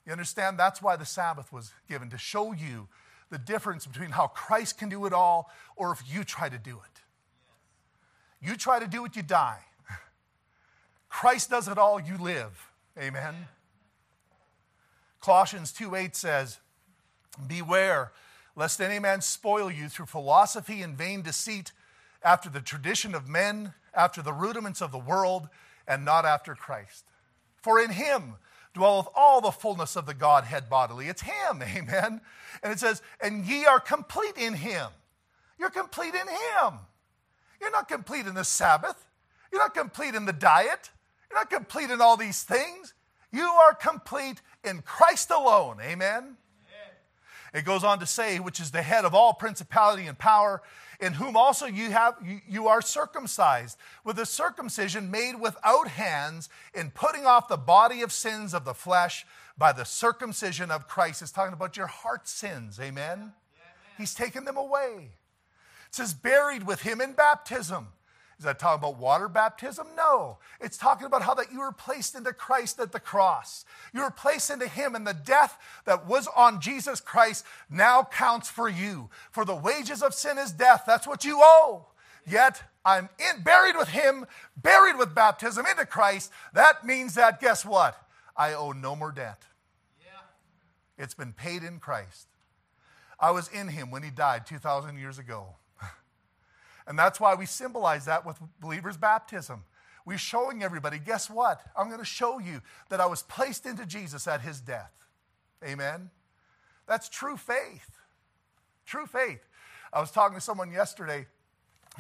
[0.05, 0.59] You understand?
[0.59, 2.89] That's why the Sabbath was given to show you
[3.31, 6.73] the difference between how Christ can do it all or if you try to do
[6.73, 7.01] it.
[8.43, 9.61] You try to do it, you die.
[11.11, 12.71] Christ does it all, you live.
[12.99, 13.35] Amen.
[15.21, 16.61] Colossians 2 8 says,
[17.47, 18.13] Beware
[18.57, 21.73] lest any man spoil you through philosophy and vain deceit,
[22.23, 25.49] after the tradition of men, after the rudiments of the world,
[25.87, 27.05] and not after Christ.
[27.63, 28.35] For in him
[28.75, 31.09] dwelleth all the fullness of the Godhead bodily.
[31.09, 32.21] It's him, amen.
[32.63, 34.89] And it says, And ye are complete in him.
[35.59, 36.81] You're complete in him.
[37.61, 39.07] You're not complete in the Sabbath.
[39.51, 40.91] You're not complete in the diet.
[41.31, 42.95] You're not complete in all these things.
[43.33, 45.79] You are complete in Christ alone.
[45.81, 46.37] Amen.
[47.53, 50.63] It goes on to say, which is the head of all principality and power,
[51.01, 52.15] in whom also you have
[52.47, 58.13] you, are circumcised with a circumcision made without hands in putting off the body of
[58.13, 59.27] sins of the flesh
[59.59, 61.23] by the circumcision of Christ.
[61.23, 62.79] It's talking about your heart sins.
[62.79, 63.33] Amen.
[63.57, 63.63] Yeah,
[63.99, 65.11] He's taken them away.
[65.89, 67.89] It says buried with him in baptism
[68.41, 69.87] is that talking about water baptism?
[69.95, 70.39] No.
[70.63, 73.67] It's talking about how that you were placed into Christ at the cross.
[73.93, 78.49] You were placed into Him, and the death that was on Jesus Christ now counts
[78.49, 79.11] for you.
[79.31, 80.85] For the wages of sin is death.
[80.87, 81.89] That's what you owe.
[82.27, 84.25] Yet I'm in, buried with Him,
[84.57, 86.33] buried with baptism into Christ.
[86.55, 87.95] That means that, guess what?
[88.35, 89.43] I owe no more debt.
[90.03, 90.13] Yeah.
[90.97, 92.27] It's been paid in Christ.
[93.21, 95.57] I was in Him when He died 2,000 years ago.
[96.91, 99.63] And that's why we symbolize that with believers' baptism.
[100.05, 101.63] We're showing everybody, guess what?
[101.79, 104.91] I'm going to show you that I was placed into Jesus at his death.
[105.65, 106.11] Amen?
[106.89, 107.97] That's true faith.
[108.87, 109.39] True faith.
[109.93, 111.29] I was talking to someone yesterday.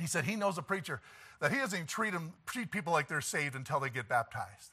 [0.00, 1.00] He said he knows a preacher
[1.38, 4.72] that he doesn't even treat, them, treat people like they're saved until they get baptized.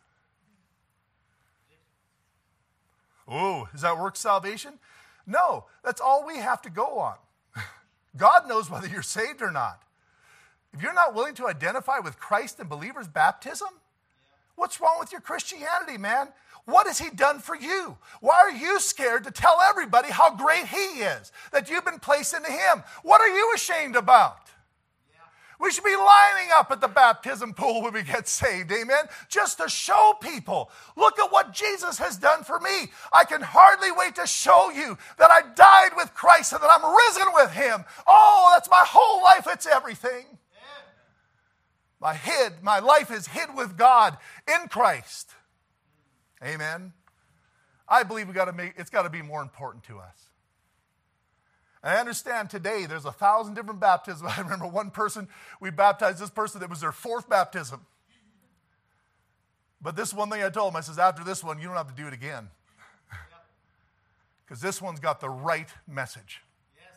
[3.28, 4.80] Oh, is that work salvation?
[5.28, 7.18] No, that's all we have to go on.
[8.18, 9.84] God knows whether you're saved or not.
[10.78, 13.70] If you're not willing to identify with Christ and believer's baptism,
[14.56, 16.28] what's wrong with your Christianity, man?
[16.66, 17.98] What has he done for you?
[18.22, 22.36] Why are you scared to tell everybody how great he is, that you've been placed
[22.36, 22.84] into him?
[23.02, 24.52] What are you ashamed about?
[25.60, 29.06] We should be lining up at the baptism pool when we get saved, amen?
[29.30, 32.92] Just to show people, look at what Jesus has done for me.
[33.12, 36.96] I can hardly wait to show you that I died with Christ and that I'm
[37.08, 37.84] risen with him.
[38.06, 40.37] Oh, that's my whole life, it's everything.
[42.00, 45.32] My hid, my life is hid with God in Christ.
[46.44, 46.94] Amen.
[47.88, 50.28] I believe we got to make it's got to be more important to us.
[51.82, 54.32] And I understand today there's a thousand different baptisms.
[54.38, 55.28] I remember one person,
[55.60, 57.86] we baptized this person that was their fourth baptism.
[59.82, 61.96] But this one thing I told him, I says, after this one, you don't have
[61.96, 62.50] to do it again.
[64.46, 66.42] Because this one's got the right message.
[66.78, 66.96] Yes,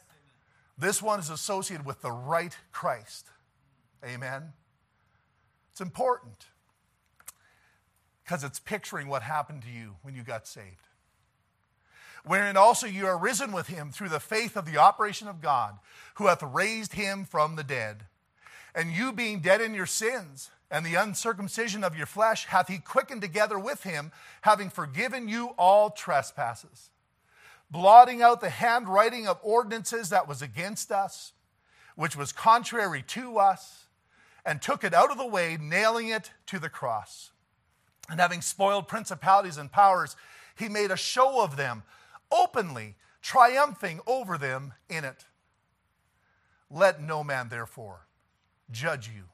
[0.79, 3.27] this one is associated with the right Christ.
[4.05, 4.53] Amen.
[5.81, 6.45] It's important
[8.23, 10.87] because it's picturing what happened to you when you got saved.
[12.23, 15.79] Wherein also you are risen with him through the faith of the operation of God,
[16.17, 18.05] who hath raised him from the dead.
[18.75, 22.77] And you being dead in your sins, and the uncircumcision of your flesh hath he
[22.77, 24.13] quickened together with him,
[24.43, 26.91] having forgiven you all trespasses,
[27.71, 31.33] blotting out the handwriting of ordinances that was against us,
[31.97, 33.87] which was contrary to us
[34.45, 37.31] and took it out of the way, nailing it to the cross.
[38.09, 40.17] And having spoiled principalities and powers,
[40.57, 41.83] he made a show of them
[42.31, 45.25] openly, triumphing over them in it.
[46.71, 48.07] Let no man, therefore,
[48.71, 49.25] judge you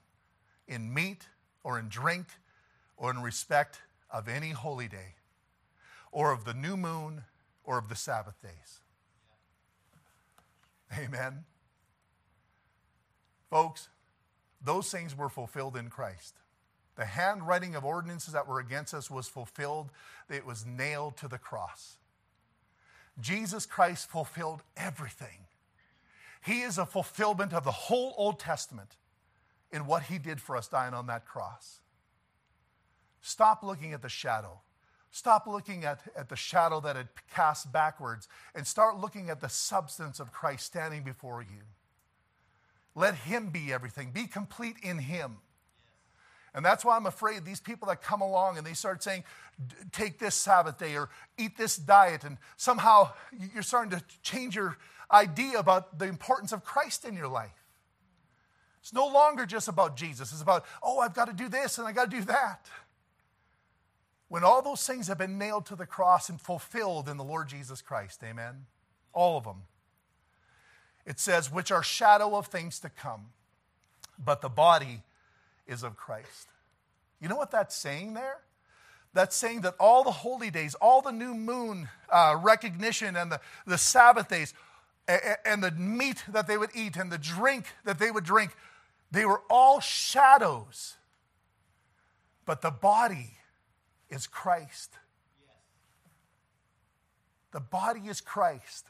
[0.66, 1.28] in meat
[1.62, 2.26] or in drink
[2.96, 5.14] or in respect of any holy day
[6.10, 7.24] or of the new moon
[7.64, 8.80] or of the Sabbath days.
[10.98, 11.44] Amen.
[13.50, 13.88] Folks,
[14.62, 16.34] those things were fulfilled in Christ.
[16.96, 19.90] The handwriting of ordinances that were against us was fulfilled,
[20.30, 21.98] it was nailed to the cross.
[23.20, 25.46] Jesus Christ fulfilled everything.
[26.44, 28.96] He is a fulfillment of the whole Old Testament
[29.70, 31.80] in what he did for us dying on that cross.
[33.20, 34.60] Stop looking at the shadow.
[35.10, 39.48] Stop looking at, at the shadow that had cast backwards and start looking at the
[39.48, 41.62] substance of Christ standing before you.
[42.96, 44.10] Let Him be everything.
[44.10, 45.36] Be complete in Him.
[46.54, 49.22] And that's why I'm afraid these people that come along and they start saying,
[49.92, 53.10] take this Sabbath day or eat this diet, and somehow
[53.52, 54.78] you're starting to change your
[55.12, 57.62] idea about the importance of Christ in your life.
[58.80, 60.32] It's no longer just about Jesus.
[60.32, 62.66] It's about, oh, I've got to do this and I got to do that.
[64.28, 67.48] When all those things have been nailed to the cross and fulfilled in the Lord
[67.48, 68.66] Jesus Christ, amen?
[69.12, 69.62] All of them
[71.06, 73.26] it says, which are shadow of things to come,
[74.22, 75.02] but the body
[75.66, 76.48] is of Christ.
[77.20, 78.38] You know what that's saying there?
[79.14, 83.40] That's saying that all the holy days, all the new moon uh, recognition, and the,
[83.66, 84.52] the Sabbath days,
[85.08, 88.54] and, and the meat that they would eat, and the drink that they would drink,
[89.10, 90.96] they were all shadows.
[92.44, 93.38] But the body
[94.10, 94.92] is Christ.
[97.52, 98.84] The body is Christ.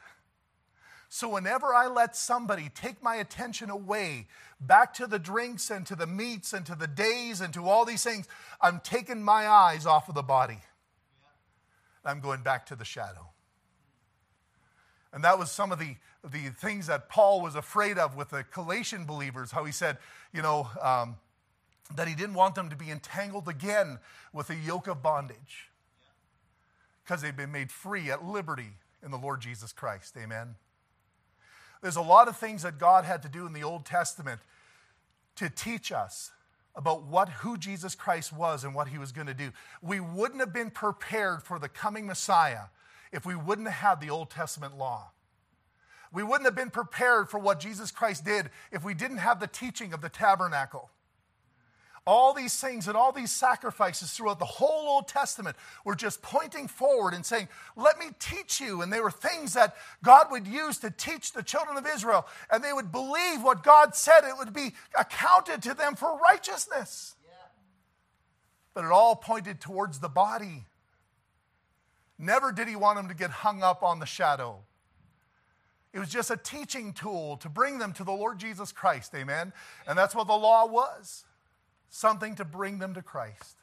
[1.16, 4.26] So, whenever I let somebody take my attention away
[4.60, 7.86] back to the drinks and to the meats and to the days and to all
[7.86, 8.28] these things,
[8.60, 10.58] I'm taking my eyes off of the body.
[12.04, 13.30] I'm going back to the shadow.
[15.10, 18.44] And that was some of the, the things that Paul was afraid of with the
[18.52, 19.96] Galatian believers, how he said,
[20.34, 21.16] you know, um,
[21.94, 24.00] that he didn't want them to be entangled again
[24.34, 25.70] with a yoke of bondage
[27.02, 30.14] because they've been made free at liberty in the Lord Jesus Christ.
[30.22, 30.56] Amen.
[31.82, 34.40] There's a lot of things that God had to do in the Old Testament
[35.36, 36.32] to teach us
[36.74, 39.50] about what who Jesus Christ was and what he was going to do.
[39.80, 42.64] We wouldn't have been prepared for the coming Messiah
[43.12, 45.10] if we wouldn't have had the Old Testament law.
[46.12, 49.46] We wouldn't have been prepared for what Jesus Christ did if we didn't have the
[49.46, 50.90] teaching of the tabernacle.
[52.06, 56.68] All these things and all these sacrifices throughout the whole Old Testament were just pointing
[56.68, 58.82] forward and saying, Let me teach you.
[58.82, 62.26] And they were things that God would use to teach the children of Israel.
[62.50, 67.16] And they would believe what God said, it would be accounted to them for righteousness.
[67.24, 67.48] Yeah.
[68.72, 70.64] But it all pointed towards the body.
[72.18, 74.60] Never did he want them to get hung up on the shadow.
[75.92, 79.52] It was just a teaching tool to bring them to the Lord Jesus Christ, amen?
[79.88, 81.24] And that's what the law was.
[81.90, 83.56] Something to bring them to Christ.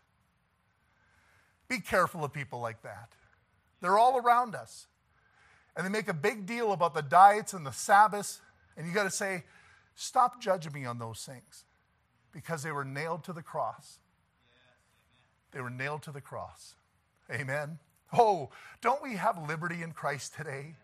[1.68, 3.10] Be careful of people like that.
[3.82, 4.88] They're all around us.
[5.76, 8.42] And they make a big deal about the diets and the Sabbaths.
[8.78, 9.44] And you got to say,
[9.96, 11.66] stop judging me on those things
[12.32, 14.00] because they were nailed to the cross.
[15.52, 16.76] They were nailed to the cross.
[17.32, 17.80] Amen.
[18.12, 18.50] Oh,
[18.82, 20.76] don't we have liberty in Christ today?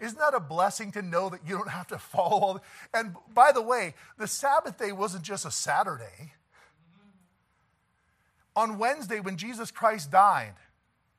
[0.00, 2.54] Isn't that a blessing to know that you don't have to follow all?
[2.54, 2.60] The,
[2.98, 6.34] and by the way, the Sabbath day wasn't just a Saturday.
[8.56, 10.54] On Wednesday, when Jesus Christ died,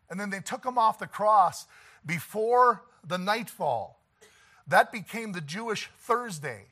[0.10, 1.66] and then they took him off the cross
[2.06, 4.00] before the nightfall,
[4.68, 6.66] that became the Jewish Thursday,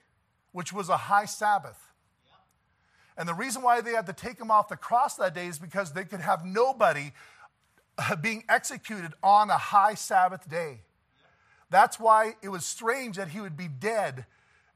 [0.52, 1.80] which was a high Sabbath.
[3.18, 5.60] And the reason why they had to take him off the cross that day is
[5.60, 7.12] because they could have nobody
[7.98, 10.82] uh, being executed on a high Sabbath day.
[11.70, 14.26] That's why it was strange that he would be dead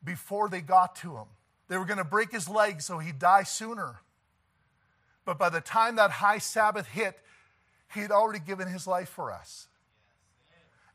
[0.03, 1.27] before they got to him.
[1.69, 4.01] They were going to break his leg so he'd die sooner.
[5.25, 7.19] But by the time that high Sabbath hit,
[7.93, 9.67] he had already given his life for us.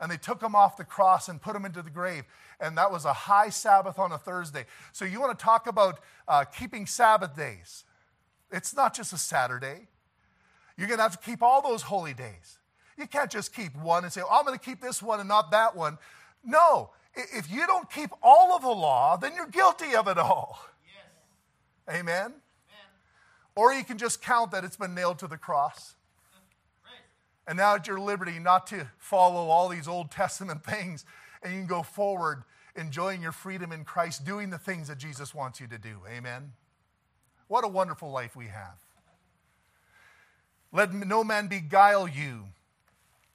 [0.01, 2.25] And they took him off the cross and put him into the grave.
[2.61, 4.65] And that was a high Sabbath on a Thursday.
[4.93, 7.85] So you want to talk about uh, keeping Sabbath days?
[8.53, 9.89] It's not just a Saturday.
[10.77, 12.59] You're going to have to keep all those holy days.
[12.97, 15.29] You can't just keep one and say, oh, I'm going to keep this one and
[15.29, 15.99] not that one.
[16.45, 20.61] No, if you don't keep all of the law, then you're guilty of it all.
[21.89, 21.99] Yes.
[22.01, 22.33] Amen?
[23.59, 25.97] Or you can just count that it's been nailed to the cross.
[27.45, 31.05] And now at your liberty not to follow all these Old Testament things,
[31.43, 32.45] and you can go forward
[32.77, 36.03] enjoying your freedom in Christ, doing the things that Jesus wants you to do.
[36.09, 36.53] Amen?
[37.49, 38.79] What a wonderful life we have.
[40.71, 42.45] Let no man beguile you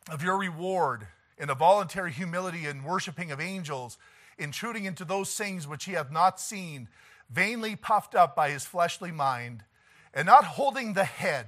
[0.10, 1.06] of your reward
[1.38, 3.98] in a voluntary humility and worshiping of angels,
[4.38, 6.88] intruding into those things which he hath not seen,
[7.30, 9.66] vainly puffed up by his fleshly mind,
[10.14, 11.48] and not holding the head,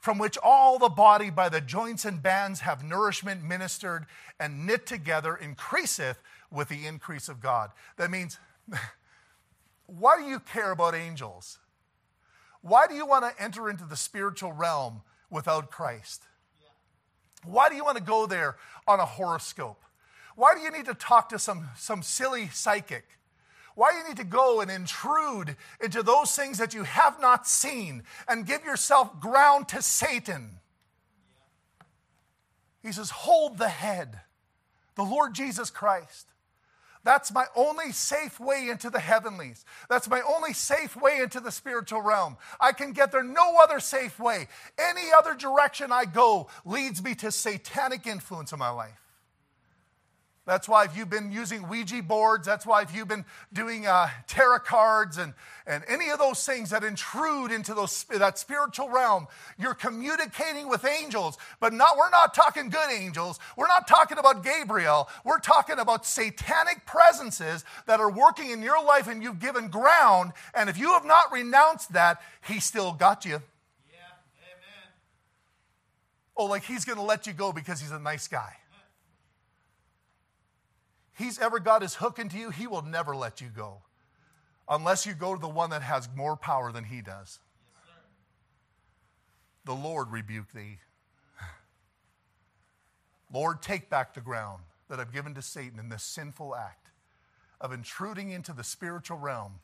[0.00, 4.06] from which all the body by the joints and bands have nourishment ministered
[4.38, 6.18] and knit together, increaseth
[6.50, 7.70] with the increase of God.
[7.96, 8.38] That means,
[9.86, 11.58] why do you care about angels?
[12.60, 16.22] Why do you want to enter into the spiritual realm without Christ?
[17.44, 18.56] Why do you want to go there
[18.86, 19.82] on a horoscope?
[20.34, 23.04] Why do you need to talk to some, some silly psychic?
[23.74, 27.46] Why do you need to go and intrude into those things that you have not
[27.46, 30.60] seen and give yourself ground to Satan?
[32.82, 34.20] He says, Hold the head,
[34.94, 36.28] the Lord Jesus Christ.
[37.02, 39.64] That's my only safe way into the heavenlies.
[39.90, 42.38] That's my only safe way into the spiritual realm.
[42.58, 44.48] I can get there no other safe way.
[44.78, 49.03] Any other direction I go leads me to satanic influence in my life.
[50.46, 53.24] That's why if you've been using Ouija boards, that's why if you've been
[53.54, 55.32] doing uh, tarot cards and,
[55.66, 59.26] and any of those things that intrude into those, that spiritual realm,
[59.58, 61.38] you're communicating with angels.
[61.60, 63.38] But not, we're not talking good angels.
[63.56, 65.08] We're not talking about Gabriel.
[65.24, 70.32] We're talking about satanic presences that are working in your life and you've given ground.
[70.54, 73.40] And if you have not renounced that, he still got you.
[73.90, 73.96] Yeah,
[74.42, 74.92] amen.
[76.36, 78.56] Oh, like he's going to let you go because he's a nice guy
[81.14, 83.78] he's ever got his hook into you, he will never let you go
[84.68, 87.38] unless you go to the one that has more power than he does.
[87.86, 87.96] Yes,
[89.64, 90.78] the Lord rebuke thee.
[93.32, 96.88] Lord, take back the ground that I've given to Satan in this sinful act
[97.60, 99.60] of intruding into the spiritual realm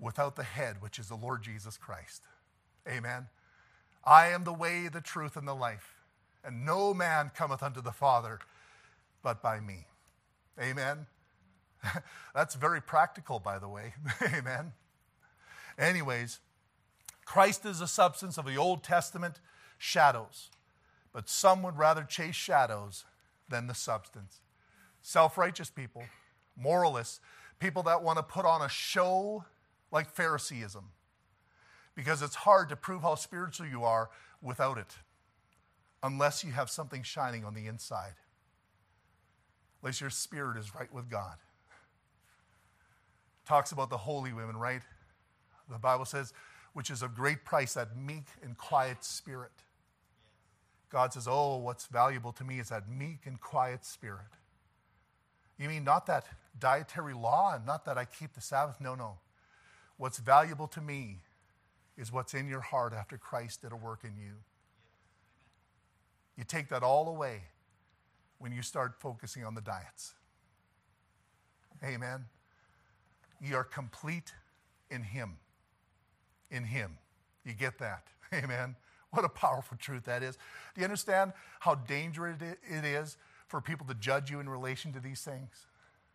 [0.00, 2.22] without the head, which is the Lord Jesus Christ.
[2.88, 3.28] Amen.
[4.04, 5.94] I am the way, the truth, and the life,
[6.44, 8.40] and no man cometh unto the Father
[9.22, 9.86] but by me.
[10.60, 11.06] Amen.
[12.34, 13.94] That's very practical, by the way.
[14.34, 14.72] Amen.
[15.78, 16.40] Anyways,
[17.24, 19.40] Christ is the substance of the Old Testament
[19.78, 20.50] shadows,
[21.12, 23.04] but some would rather chase shadows
[23.48, 24.40] than the substance.
[25.00, 26.04] Self righteous people,
[26.56, 27.20] moralists,
[27.58, 29.44] people that want to put on a show
[29.90, 30.84] like Phariseeism,
[31.94, 34.96] because it's hard to prove how spiritual you are without it,
[36.02, 38.14] unless you have something shining on the inside
[39.82, 41.36] unless your spirit is right with God.
[43.46, 44.82] Talks about the holy women, right?
[45.70, 46.32] The Bible says,
[46.72, 49.50] which is of great price, that meek and quiet spirit.
[50.90, 54.20] God says, Oh, what's valuable to me is that meek and quiet spirit.
[55.58, 56.26] You mean not that
[56.58, 58.80] dietary law and not that I keep the Sabbath?
[58.80, 59.18] No, no.
[59.96, 61.20] What's valuable to me
[61.96, 64.34] is what's in your heart after Christ did a work in you.
[66.36, 67.42] You take that all away,
[68.42, 70.14] when you start focusing on the diets.
[71.84, 72.24] Amen.
[73.40, 74.32] You are complete
[74.90, 75.36] in Him.
[76.50, 76.98] In Him.
[77.44, 78.08] You get that?
[78.34, 78.74] Amen.
[79.10, 80.36] What a powerful truth that is.
[80.74, 83.16] Do you understand how dangerous it is
[83.46, 85.66] for people to judge you in relation to these things?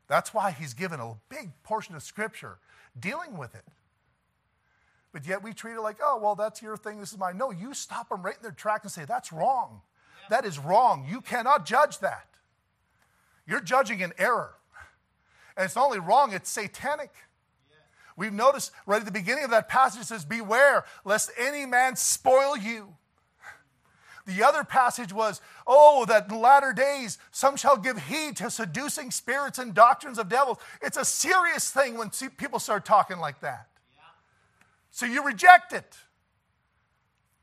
[0.07, 2.57] That's why he's given a big portion of Scripture
[2.99, 3.65] dealing with it.
[5.13, 7.37] But yet we treat it like, oh, well, that's your thing, this is mine.
[7.37, 9.81] No, you stop them right in their track and say, that's wrong.
[10.29, 11.05] That is wrong.
[11.09, 12.27] You cannot judge that.
[13.45, 14.53] You're judging an error.
[15.55, 17.11] And it's not only wrong, it's satanic.
[18.15, 21.95] We've noticed right at the beginning of that passage, it says, Beware lest any man
[21.95, 22.95] spoil you.
[24.25, 29.11] The other passage was, Oh, that in latter days some shall give heed to seducing
[29.11, 30.57] spirits and doctrines of devils.
[30.81, 33.67] It's a serious thing when people start talking like that.
[34.91, 35.95] So you reject it.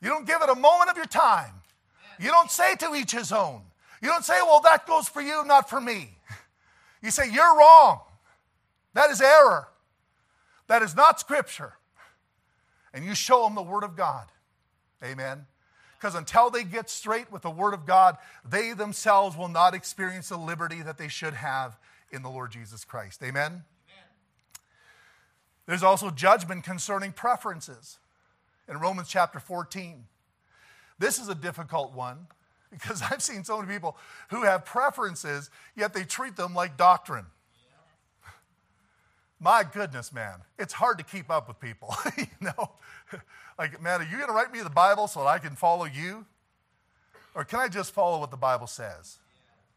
[0.03, 1.62] You don't give it a moment of your time.
[2.19, 3.62] You don't say to each his own.
[4.03, 6.11] You don't say, Well, that goes for you, not for me.
[7.03, 8.01] You say, You're wrong.
[8.95, 9.69] That is error.
[10.69, 11.75] That is not Scripture.
[12.95, 14.27] And you show them the Word of God.
[15.05, 15.47] Amen.
[15.99, 18.17] Because until they get straight with the Word of God,
[18.49, 21.77] they themselves will not experience the liberty that they should have
[22.11, 23.23] in the Lord Jesus Christ.
[23.23, 23.43] Amen.
[23.43, 23.65] Amen.
[25.67, 27.99] There's also judgment concerning preferences
[28.69, 30.05] in Romans chapter 14.
[30.99, 32.27] This is a difficult one
[32.71, 33.97] because I've seen so many people
[34.31, 37.27] who have preferences, yet they treat them like doctrine.
[39.41, 41.95] My goodness, man, it's hard to keep up with people.
[42.17, 42.73] you know,
[43.59, 45.85] like, man, are you going to write me the Bible so that I can follow
[45.85, 46.27] you?
[47.35, 49.19] Or can I just follow what the Bible says?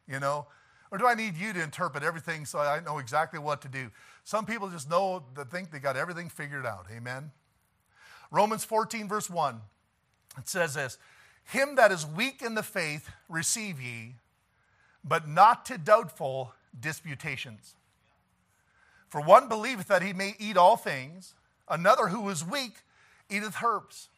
[0.08, 0.48] You know?
[0.92, 3.92] Or do I need you to interpret everything so I know exactly what to do?
[4.24, 6.86] Some people just know that think they got everything figured out.
[6.96, 7.32] Amen.
[8.32, 9.62] Romans 14, verse 1,
[10.38, 10.98] it says this
[11.44, 14.16] Him that is weak in the faith receive ye,
[15.04, 17.76] but not to doubtful disputations.
[19.10, 21.34] For one believeth that he may eat all things,
[21.70, 22.84] another who is weak
[23.30, 24.10] eateth herbs.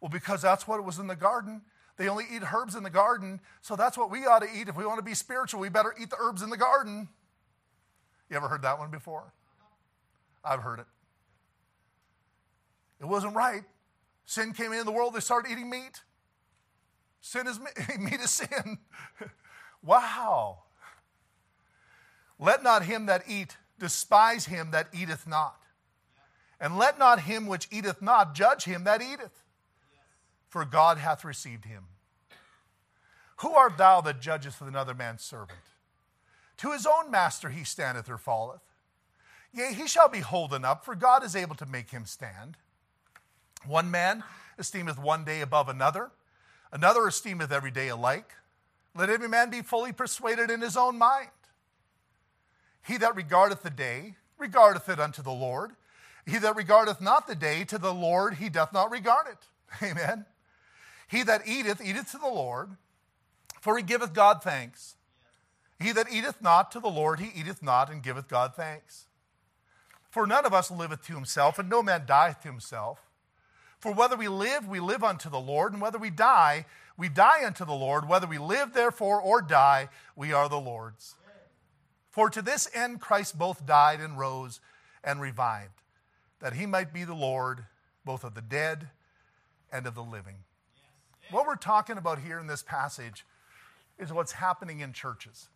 [0.00, 1.62] Well, because that's what it was in the garden.
[1.96, 4.68] They only eat herbs in the garden, so that's what we ought to eat.
[4.68, 7.08] If we want to be spiritual, we better eat the herbs in the garden.
[8.30, 9.32] You ever heard that one before?
[10.44, 10.86] I've heard it.
[13.00, 13.62] It wasn't right.
[14.28, 16.02] Sin came into the world, they started eating meat.
[17.22, 17.58] Sin is
[17.98, 18.76] meat is sin.
[19.82, 20.64] wow.
[22.38, 25.62] Let not him that eat despise him that eateth not.
[26.60, 29.42] And let not him which eateth not judge him that eateth,
[30.46, 31.84] for God hath received him.
[33.38, 35.58] Who art thou that judgest another man's servant?
[36.58, 38.60] To his own master he standeth or falleth.
[39.54, 42.58] Yea, he shall be holden up, for God is able to make him stand.
[43.66, 44.24] One man
[44.58, 46.10] esteemeth one day above another,
[46.72, 48.32] another esteemeth every day alike.
[48.94, 51.28] Let every man be fully persuaded in his own mind.
[52.86, 55.72] He that regardeth the day, regardeth it unto the Lord.
[56.26, 59.38] He that regardeth not the day, to the Lord he doth not regard it.
[59.82, 60.26] Amen.
[61.06, 62.76] He that eateth, eateth to the Lord,
[63.60, 64.96] for he giveth God thanks.
[65.80, 69.06] He that eateth not to the Lord, he eateth not and giveth God thanks.
[70.10, 73.07] For none of us liveth to himself, and no man dieth to himself.
[73.78, 76.66] For whether we live, we live unto the Lord, and whether we die,
[76.96, 78.08] we die unto the Lord.
[78.08, 81.14] Whether we live, therefore, or die, we are the Lord's.
[82.10, 84.60] For to this end Christ both died and rose
[85.04, 85.82] and revived,
[86.40, 87.66] that he might be the Lord
[88.04, 88.88] both of the dead
[89.70, 90.38] and of the living.
[91.30, 93.24] What we're talking about here in this passage
[93.98, 95.48] is what's happening in churches.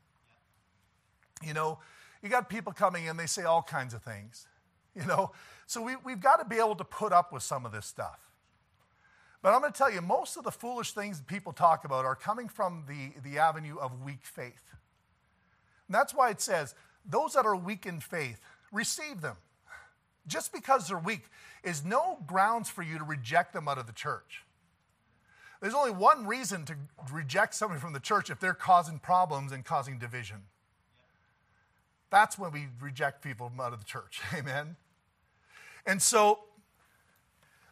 [1.45, 1.79] You know,
[2.23, 4.47] you got people coming in, they say all kinds of things,
[4.95, 5.33] you know.
[5.67, 8.19] So we, we've got to be able to put up with some of this stuff.
[9.43, 12.15] But I'm going to tell you, most of the foolish things people talk about are
[12.15, 14.63] coming from the, the avenue of weak faith.
[15.89, 16.75] And that's why it says,
[17.05, 18.41] those that are weak in faith,
[18.71, 19.37] receive them.
[20.29, 21.25] Just because they're weak
[21.65, 24.45] is no grounds for you to reject them out of the church.
[25.61, 26.77] There's only one reason to
[27.13, 30.43] reject somebody from the church if they're causing problems and causing division.
[32.11, 34.21] That's when we reject people out of the church.
[34.35, 34.77] Amen.
[35.87, 36.41] And so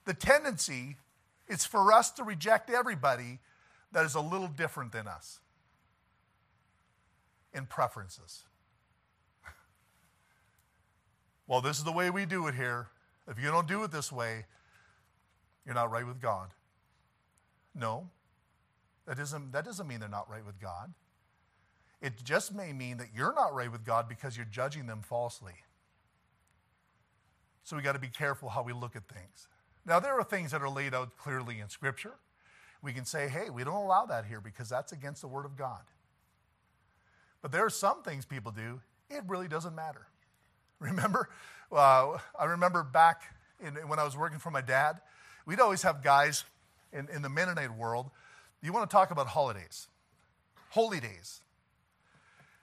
[0.05, 0.97] the tendency
[1.49, 3.39] is for us to reject everybody
[3.93, 5.41] that is a little different than us
[7.53, 8.45] in preferences.
[11.47, 12.89] well, this is the way we do it here.
[13.29, 14.47] If you don't do it this way,
[15.65, 16.49] you're not right with God.
[17.75, 18.09] No,
[19.07, 20.93] that doesn't, that doesn't mean they're not right with God.
[22.01, 25.55] It just may mean that you're not right with God because you're judging them falsely.
[27.63, 29.49] So we got to be careful how we look at things.
[29.87, 32.15] Now, there are things that are laid out clearly in Scripture.
[32.83, 35.57] We can say, hey, we don't allow that here because that's against the Word of
[35.57, 35.83] God.
[37.43, 40.07] But there are some things people do, it really doesn't matter.
[40.79, 41.29] Remember,
[41.73, 43.23] uh, I remember back
[43.61, 45.01] in, when I was working for my dad,
[45.47, 46.45] we'd always have guys
[46.93, 48.11] in, in the Mennonite world,
[48.63, 49.89] you want to talk about holidays,
[50.71, 51.41] holy days.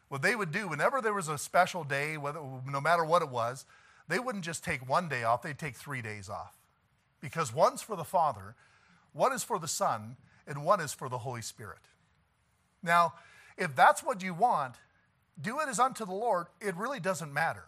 [0.09, 3.29] What they would do whenever there was a special day, whether, no matter what it
[3.29, 3.65] was,
[4.07, 6.57] they wouldn't just take one day off, they'd take three days off.
[7.19, 8.55] Because one's for the Father,
[9.13, 11.79] one is for the Son, and one is for the Holy Spirit.
[12.81, 13.13] Now,
[13.57, 14.75] if that's what you want,
[15.39, 16.47] do it as unto the Lord.
[16.61, 17.65] It really doesn't matter.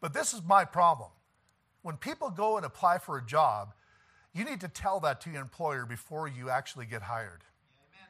[0.00, 1.10] But this is my problem.
[1.82, 3.74] When people go and apply for a job,
[4.32, 7.42] you need to tell that to your employer before you actually get hired.
[7.90, 8.08] Amen.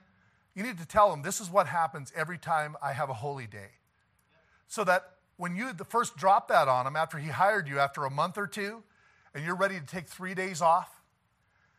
[0.54, 3.46] You need to tell them this is what happens every time I have a holy
[3.46, 3.58] day.
[3.58, 4.40] Yep.
[4.68, 8.04] So that when you the first drop that on him after he hired you after
[8.04, 8.82] a month or two
[9.34, 11.00] and you're ready to take three days off,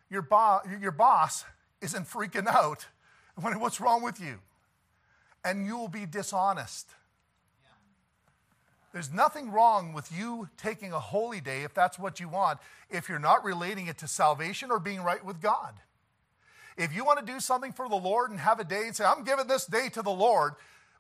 [0.10, 1.46] your, bo- your boss
[1.80, 2.88] isn't freaking out
[3.40, 4.40] when what's wrong with you?
[5.46, 6.90] And you will be dishonest.
[8.94, 12.58] There's nothing wrong with you taking a holy day if that's what you want,
[12.90, 15.76] if you're not relating it to salvation or being right with God.
[16.78, 19.06] If you want to do something for the Lord and have a day and say,
[19.06, 20.54] I'm giving this day to the Lord,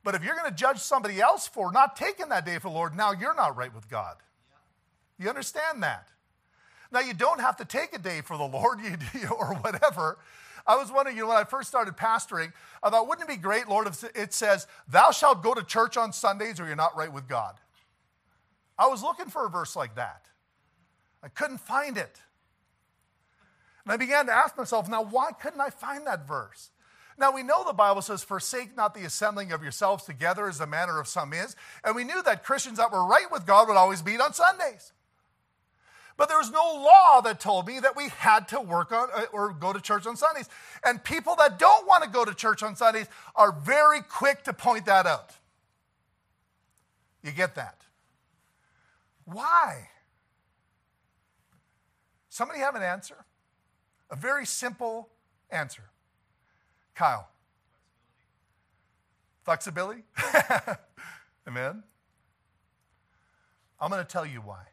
[0.04, 2.76] but if you're going to judge somebody else for not taking that day for the
[2.76, 4.16] Lord, now you're not right with God.
[5.20, 6.08] You understand that?
[6.92, 8.80] Now, you don't have to take a day for the Lord
[9.14, 10.18] you, or whatever.
[10.66, 12.52] I was wondering, you know, when I first started pastoring,
[12.84, 15.98] I thought, wouldn't it be great, Lord, if it says, Thou shalt go to church
[15.98, 17.56] on Sundays or you're not right with God?
[18.78, 20.26] I was looking for a verse like that.
[21.24, 22.20] I couldn't find it.
[23.86, 26.72] And I began to ask myself, now, why couldn't I find that verse?
[27.22, 30.66] Now, we know the Bible says, Forsake not the assembling of yourselves together as the
[30.66, 31.56] manner of some is.
[31.84, 34.92] And we knew that Christians that were right with God would always meet on Sundays.
[36.18, 39.26] But there was no law that told me that we had to work on uh,
[39.32, 40.50] or go to church on Sundays.
[40.84, 43.06] And people that don't want to go to church on Sundays
[43.36, 45.32] are very quick to point that out.
[47.24, 47.84] You get that?
[49.26, 49.90] Why?
[52.30, 53.26] Somebody have an answer?
[54.10, 55.10] A very simple
[55.52, 55.91] answer.
[57.02, 57.28] Kyle.
[59.44, 60.04] Flexibility?
[61.48, 61.82] Amen?
[63.80, 64.66] I'm going to tell you why.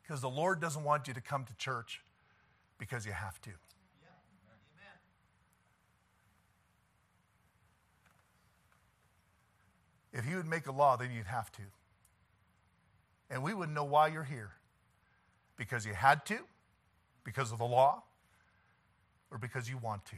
[0.00, 2.00] Because the Lord doesn't want you to come to church
[2.78, 3.50] because you have to.
[10.14, 11.62] If He would make a law, then you'd have to
[13.28, 14.52] and we wouldn't know why you're here.
[15.58, 16.38] Because you had to,
[17.24, 18.04] because of the law,
[19.30, 20.16] or because you want to.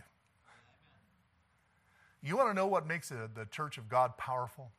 [2.25, 4.73] You want to know what makes a, the church of God powerful?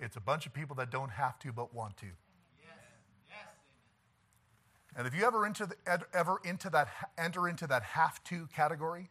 [0.00, 2.06] It's a bunch of people that don't have to but want to.
[3.30, 3.46] yes
[4.96, 5.76] And if you ever into the,
[6.12, 9.10] ever into that enter into that have to category,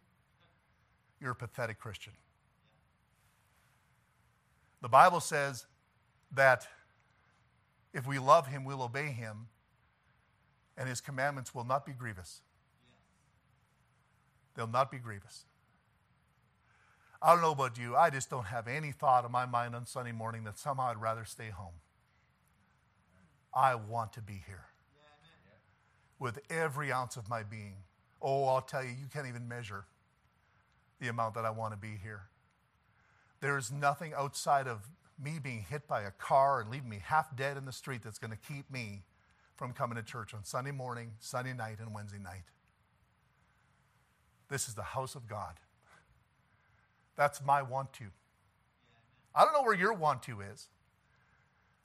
[1.22, 2.14] you're a pathetic Christian.
[4.82, 5.68] The Bible says
[6.34, 6.68] that
[7.94, 9.48] if we love him, we'll obey him,
[10.78, 12.42] and his commandments will not be grievous.
[14.56, 15.46] They'll not be grievous.
[17.22, 19.86] I don't know about you, I just don't have any thought in my mind on
[19.86, 21.76] Sunday morning that somehow I'd rather stay home.
[23.54, 24.66] I want to be here
[26.20, 27.76] with every ounce of my being.
[28.22, 29.86] Oh, I'll tell you, you can't even measure
[31.00, 32.24] the amount that I want to be here.
[33.40, 34.88] There is nothing outside of
[35.22, 38.20] me being hit by a car and leaving me half dead in the street that's
[38.20, 39.04] going to keep me
[39.56, 42.46] from coming to church on Sunday morning, Sunday night, and Wednesday night.
[44.50, 45.56] This is the house of God.
[47.22, 48.06] That's my want to.
[49.36, 50.70] I don't know where your want to is.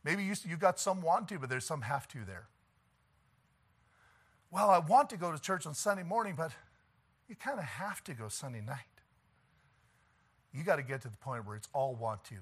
[0.02, 2.46] Maybe you, you got some want to, but there's some have to there.
[4.50, 6.52] Well, I want to go to church on Sunday morning, but
[7.28, 8.78] you kind of have to go Sunday night.
[10.54, 12.36] You got to get to the point where it's all want to.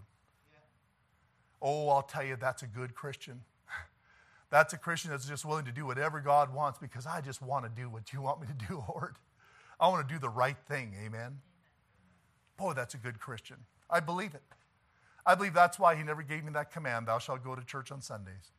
[1.60, 3.40] Oh, I'll tell you, that's a good Christian.
[4.50, 7.64] That's a Christian that's just willing to do whatever God wants because I just want
[7.64, 9.16] to do what you want me to do, Lord.
[9.80, 10.94] I want to do the right thing.
[11.04, 11.40] Amen.
[12.56, 13.58] Boy, that's a good Christian.
[13.90, 14.42] I believe it.
[15.26, 17.90] I believe that's why he never gave me that command, thou shalt go to church
[17.90, 18.52] on Sundays.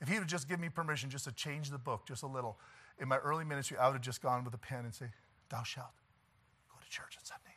[0.00, 2.58] If he would just give me permission just to change the book just a little,
[2.98, 5.06] in my early ministry, I would have just gone with a pen and say,
[5.48, 5.86] thou shalt
[6.68, 7.56] go to church on Sunday.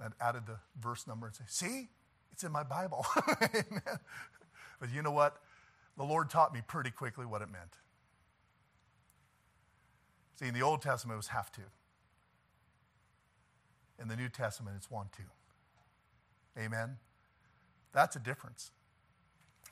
[0.00, 1.88] And added the verse number and say, see,
[2.32, 3.04] it's in my Bible.
[4.80, 5.40] But you know what?
[5.96, 7.78] The Lord taught me pretty quickly what it meant.
[10.38, 11.62] See, in the Old Testament, it was have to.
[14.00, 15.22] In the New Testament, it's want to.
[16.60, 16.96] Amen?
[17.92, 18.70] That's a difference.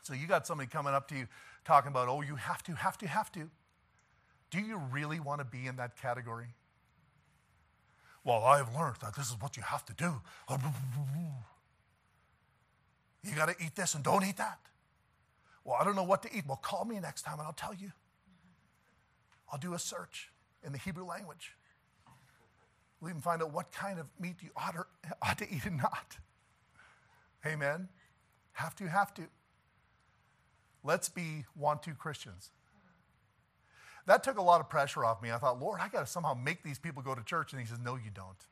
[0.02, 1.28] So you got somebody coming up to you
[1.64, 3.50] talking about, oh, you have to, have to, have to.
[4.50, 6.54] Do you really want to be in that category?
[8.24, 10.20] Well, I have learned that this is what you have to do.
[13.24, 14.58] You got to eat this and don't eat that.
[15.64, 16.42] Well, I don't know what to eat.
[16.44, 17.92] Well, call me next time and I'll tell you.
[19.48, 20.32] I'll do a search
[20.64, 21.54] in the Hebrew language.
[23.02, 24.86] We'll even find out what kind of meat you ought to,
[25.22, 26.18] ought to eat and not.
[27.44, 27.88] Amen.
[28.52, 29.22] Have to, have to.
[30.84, 32.50] Let's be want to Christians.
[34.06, 35.32] That took a lot of pressure off me.
[35.32, 37.52] I thought, Lord, I got to somehow make these people go to church.
[37.52, 38.46] And he says, No, you don't.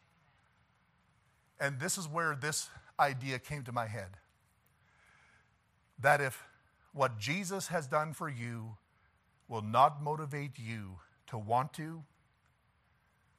[1.60, 4.16] And this is where this idea came to my head
[6.00, 6.42] that if
[6.92, 8.76] what Jesus has done for you
[9.48, 10.96] will not motivate you
[11.28, 12.02] to want to,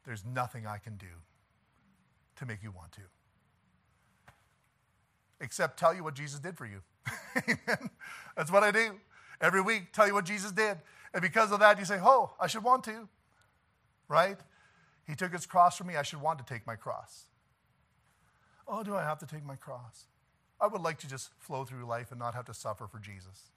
[0.05, 1.07] there's nothing I can do
[2.37, 3.01] to make you want to.
[5.39, 6.81] Except tell you what Jesus did for you.
[8.35, 8.99] That's what I do.
[9.39, 10.77] Every week, tell you what Jesus did.
[11.13, 13.07] And because of that, you say, Oh, I should want to.
[14.07, 14.37] Right?
[15.07, 15.95] He took his cross for me.
[15.95, 17.25] I should want to take my cross.
[18.67, 20.05] Oh, do I have to take my cross?
[20.59, 23.51] I would like to just flow through life and not have to suffer for Jesus.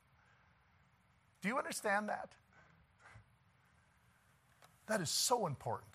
[1.43, 2.31] Do you understand that?
[4.87, 5.93] That is so important.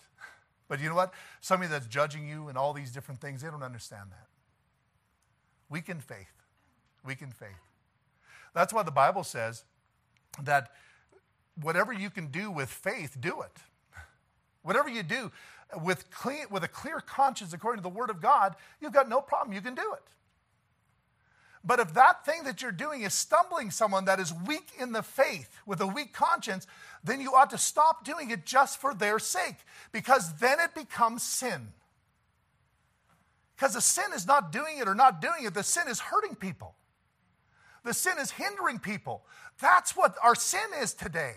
[0.70, 1.12] But you know what?
[1.40, 4.28] Somebody that's judging you and all these different things, they don't understand that.
[5.68, 6.32] Weak in faith.
[7.04, 7.48] Weak in faith.
[8.54, 9.64] That's why the Bible says
[10.44, 10.70] that
[11.60, 13.56] whatever you can do with faith, do it.
[14.62, 15.32] Whatever you do
[15.82, 19.20] with, clean, with a clear conscience according to the Word of God, you've got no
[19.20, 19.52] problem.
[19.52, 20.02] You can do it.
[21.62, 25.02] But if that thing that you're doing is stumbling someone that is weak in the
[25.02, 26.66] faith with a weak conscience,
[27.04, 29.56] then you ought to stop doing it just for their sake
[29.92, 31.68] because then it becomes sin.
[33.56, 36.34] Because the sin is not doing it or not doing it, the sin is hurting
[36.34, 36.74] people.
[37.84, 39.22] The sin is hindering people.
[39.60, 41.34] That's what our sin is today.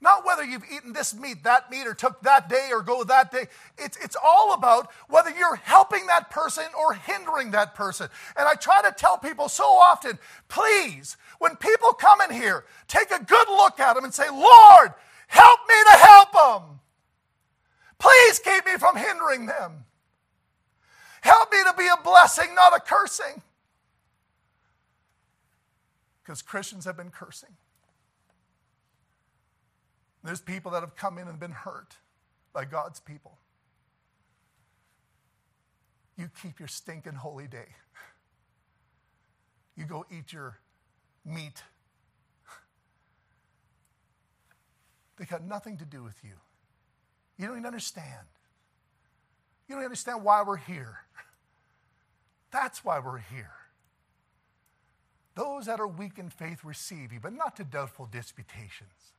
[0.00, 3.32] Not whether you've eaten this meat, that meat, or took that day or go that
[3.32, 3.46] day.
[3.78, 8.08] It's, it's all about whether you're helping that person or hindering that person.
[8.36, 10.18] And I try to tell people so often
[10.48, 14.92] please, when people come in here, take a good look at them and say, Lord,
[15.28, 16.80] help me to help them.
[17.98, 19.84] Please keep me from hindering them.
[21.22, 23.42] Help me to be a blessing, not a cursing.
[26.22, 27.56] Because Christians have been cursing.
[30.26, 31.94] There's people that have come in and been hurt
[32.52, 33.38] by God's people.
[36.18, 37.68] You keep your stinking holy day.
[39.76, 40.58] You go eat your
[41.24, 41.62] meat.
[45.16, 46.32] They got nothing to do with you.
[47.38, 48.26] You don't even understand.
[49.68, 50.98] You don't understand why we're here.
[52.50, 53.52] That's why we're here.
[55.34, 59.12] Those that are weak in faith receive you, but not to doubtful disputations.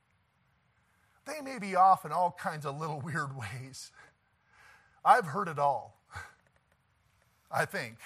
[1.28, 3.92] They may be off in all kinds of little weird ways.
[5.04, 6.00] I've heard it all,
[7.52, 7.98] I think.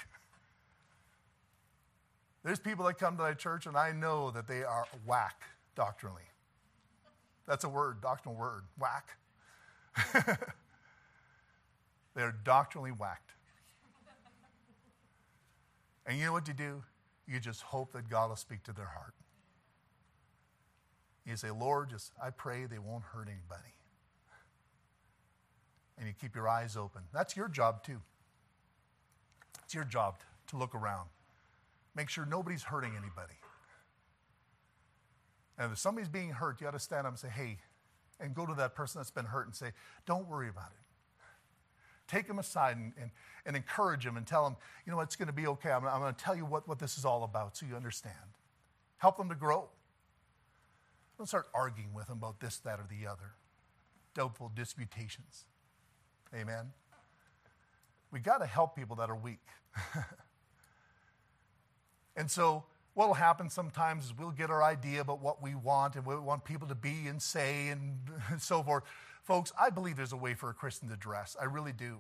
[2.44, 5.44] There's people that come to my church, and I know that they are whack
[5.76, 6.24] doctrinally.
[7.48, 9.10] That's a word, doctrinal word, whack.
[12.16, 13.32] They're doctrinally whacked.
[16.06, 16.84] And you know what you do?
[17.28, 19.14] You just hope that God will speak to their heart.
[21.26, 23.74] You say, Lord, just I pray they won't hurt anybody.
[25.98, 27.04] And you keep your eyes open.
[27.14, 28.02] That's your job too.
[29.66, 30.16] It's your job
[30.48, 31.10] to look around.
[31.96, 33.36] Make sure nobody's hurting anybody.
[35.58, 37.58] And if somebody's being hurt, you got to stand up and say, hey,
[38.20, 39.72] and go to that person that's been hurt and say,
[40.06, 40.78] don't worry about it.
[42.08, 43.12] Take them aside and, and,
[43.46, 45.72] and encourage them and tell them, you know, it's going to be okay.
[45.72, 48.16] I'm, I'm going to tell you what, what this is all about so you understand.
[48.98, 49.70] Help them to grow.
[51.22, 53.36] Don't start arguing with them about this, that, or the other.
[54.16, 55.46] Doubtful disputations.
[56.34, 56.72] Amen.
[58.10, 59.46] We got to help people that are weak.
[62.16, 62.64] and so,
[62.96, 66.18] what will happen sometimes is we'll get our idea about what we want and what
[66.18, 68.00] we want people to be and say and
[68.40, 68.84] so forth.
[69.22, 71.38] Folks, I believe there's a way for a Christian to dress.
[71.40, 72.00] I really do.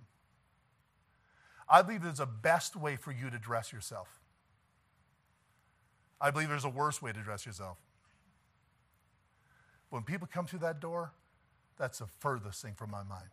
[1.69, 4.19] I believe there's a best way for you to dress yourself.
[6.19, 7.78] I believe there's a worse way to dress yourself.
[9.92, 11.12] When people come through that door,
[11.78, 13.30] that's the furthest thing from my mind.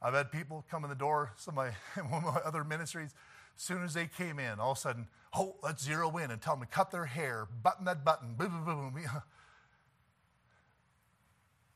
[0.00, 3.14] I've had people come in the door, some of my, one of my other ministries,
[3.56, 6.40] as soon as they came in, all of a sudden, oh, let's zero in and
[6.40, 8.92] tell them to cut their hair, button that button, boom, boom, boom.
[8.94, 9.10] boom.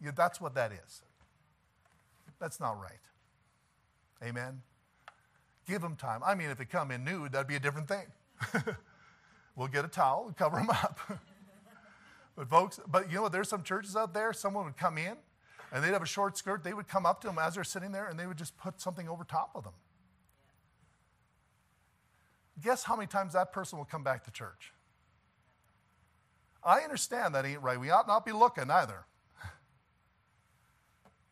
[0.05, 1.03] Yeah, that's what that is.
[2.41, 2.99] That's not right.
[4.21, 4.63] Amen?
[5.65, 6.23] Give them time.
[6.27, 8.07] I mean, if they come in nude, that'd be a different thing.
[9.55, 10.99] We'll get a towel and cover them up.
[12.37, 13.33] but folks, but you know what?
[13.33, 15.17] There's some churches out there, someone would come in
[15.73, 16.63] and they'd have a short skirt.
[16.65, 18.81] They would come up to them as they're sitting there and they would just put
[18.81, 19.73] something over top of them.
[22.63, 24.73] Guess how many times that person will come back to church?
[26.63, 27.81] I understand that ain't right.
[27.81, 29.05] We ought not be looking either.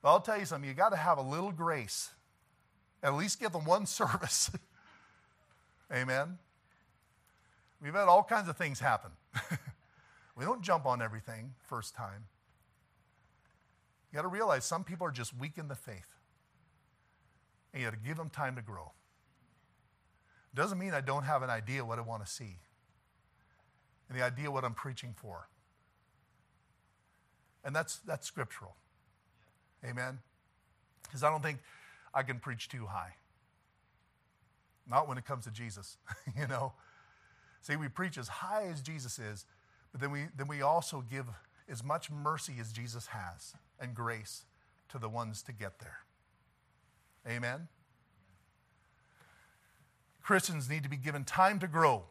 [0.03, 2.11] But I'll tell you something, you got to have a little grace.
[3.03, 4.51] At least give them one service.
[5.93, 6.39] Amen.
[7.83, 9.11] We've had all kinds of things happen.
[10.37, 12.25] we don't jump on everything first time.
[14.11, 16.17] You got to realize some people are just weak in the faith.
[17.73, 18.93] And you got to give them time to grow.
[20.55, 22.59] Doesn't mean I don't have an idea what I want to see
[24.09, 25.49] and the idea what I'm preaching for.
[27.65, 28.75] And that's, that's scriptural.
[29.85, 30.19] Amen?
[31.05, 31.61] Because I don't think
[32.13, 33.15] I can preach too high.
[34.89, 35.97] Not when it comes to Jesus,
[36.39, 36.73] you know.
[37.61, 39.45] See, we preach as high as Jesus is,
[39.93, 41.27] but then we, then we also give
[41.69, 44.45] as much mercy as Jesus has and grace
[44.89, 45.99] to the ones to get there.
[47.29, 47.69] Amen?
[50.23, 52.05] Christians need to be given time to grow.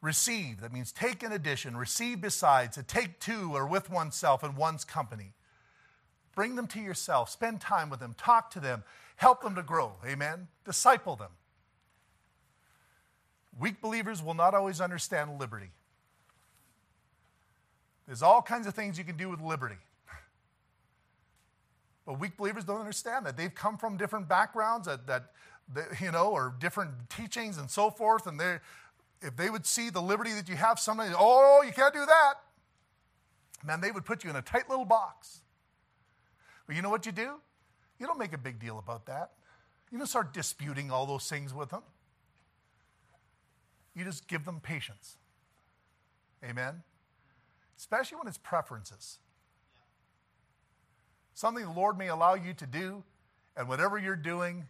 [0.00, 4.56] Receive, that means take in addition, receive besides, to take to or with oneself and
[4.56, 5.34] one's company.
[6.34, 8.82] Bring them to yourself, spend time with them, talk to them,
[9.16, 9.92] help them to grow.
[10.04, 10.48] Amen?
[10.64, 11.30] Disciple them.
[13.58, 15.70] Weak believers will not always understand liberty.
[18.06, 19.76] There's all kinds of things you can do with liberty.
[22.04, 23.36] But weak believers don't understand that.
[23.36, 25.30] They've come from different backgrounds that, that,
[25.72, 28.60] that you know, or different teachings and so forth, and they're,
[29.20, 32.34] if they would see the liberty that you have, somebody, oh, you can't do that,
[33.64, 35.42] man, they would put you in a tight little box.
[36.66, 37.34] But you know what you do?
[38.00, 39.30] You don't make a big deal about that.
[39.92, 41.82] You don't start disputing all those things with them.
[43.94, 45.16] You just give them patience.
[46.44, 46.82] Amen?
[47.76, 49.18] Especially when it's preferences.
[51.34, 53.04] Something the Lord may allow you to do,
[53.56, 54.66] and whatever you're doing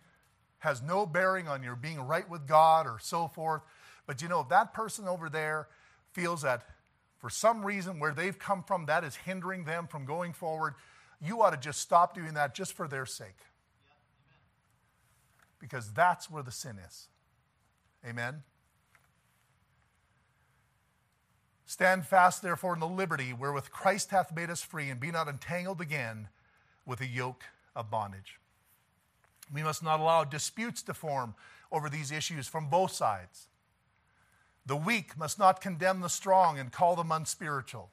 [0.58, 3.62] has no bearing on your being right with God or so forth.
[4.06, 5.68] But you know, if that person over there
[6.12, 6.62] feels that
[7.18, 10.74] for some reason where they've come from, that is hindering them from going forward,
[11.20, 13.38] you ought to just stop doing that just for their sake.
[15.58, 17.08] Because that's where the sin is.
[18.04, 18.42] Amen?
[21.72, 25.26] Stand fast, therefore, in the liberty wherewith Christ hath made us free, and be not
[25.26, 26.28] entangled again
[26.84, 27.44] with a yoke
[27.74, 28.38] of bondage.
[29.50, 31.34] We must not allow disputes to form
[31.72, 33.48] over these issues from both sides.
[34.66, 37.88] The weak must not condemn the strong and call them unspiritual.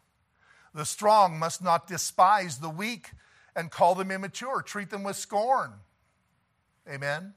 [0.73, 3.11] The strong must not despise the weak
[3.55, 5.71] and call them immature, treat them with scorn.
[6.85, 7.33] Amen.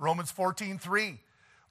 [0.00, 1.20] Romans 14, 3.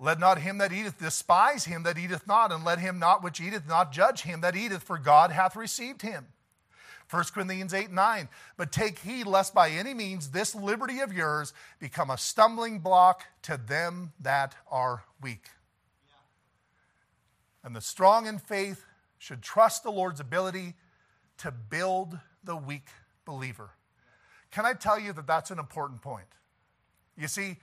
[0.04, 3.40] Let not him that eateth despise him that eateth not, and let him not which
[3.40, 6.26] eateth not judge him that eateth, for God hath received him.
[7.12, 8.28] 1 Corinthians 8 9.
[8.58, 13.26] But take heed lest by any means this liberty of yours become a stumbling block
[13.44, 15.50] to them that are weak.
[17.64, 18.86] And the strong in faith
[19.20, 20.74] should trust the Lord's ability
[21.38, 22.88] to build the weak
[23.24, 23.70] believer.
[24.50, 26.26] Can I tell you that that's an important point?
[27.16, 27.58] You see,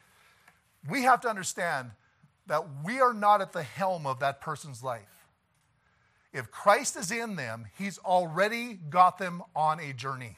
[0.88, 1.90] we have to understand
[2.48, 5.26] that we are not at the helm of that person's life.
[6.32, 10.36] If Christ is in them, He's already got them on a journey.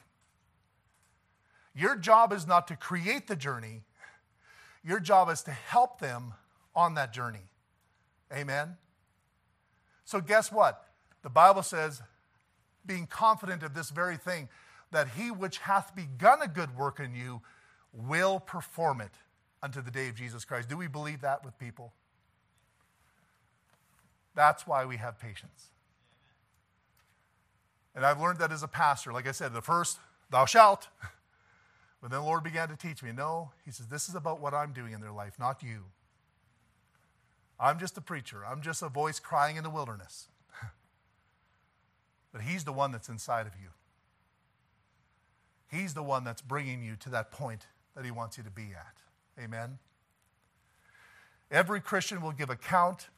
[1.75, 3.83] Your job is not to create the journey,
[4.85, 6.35] your job is to help them
[6.75, 7.51] on that journey.
[8.33, 8.77] Amen?
[10.05, 10.85] So, guess what?
[11.23, 12.03] The Bible says,
[12.87, 14.49] being confident of this very thing,
[14.91, 17.43] that he which hath begun a good work in you
[17.93, 19.13] will perform it
[19.63, 20.69] unto the day of Jesus Christ.
[20.69, 21.93] Do we believe that with people?
[24.35, 25.71] That's why we have patience.
[27.95, 29.13] And I've learned that as a pastor.
[29.13, 29.99] Like I said, the first,
[30.31, 30.89] thou shalt.
[32.01, 34.55] But then the Lord began to teach me no, He says, this is about what
[34.55, 35.85] I'm doing in their life, not you.
[37.59, 38.43] I'm just a preacher.
[38.43, 40.29] I'm just a voice crying in the wilderness.
[42.33, 43.69] but He's the one that's inside of you.
[45.71, 48.69] He's the one that's bringing you to that point that He wants you to be
[48.75, 49.43] at.
[49.43, 49.79] Amen.
[51.51, 53.09] Every Christian will give account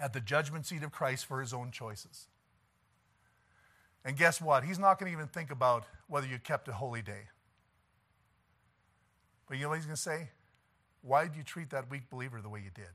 [0.00, 2.26] at the judgment seat of Christ for his own choices.
[4.04, 4.64] And guess what?
[4.64, 7.28] He's not going to even think about whether you kept a holy day.
[9.48, 10.30] But you know what he's going to say?
[11.02, 12.90] Why did you treat that weak believer the way you did?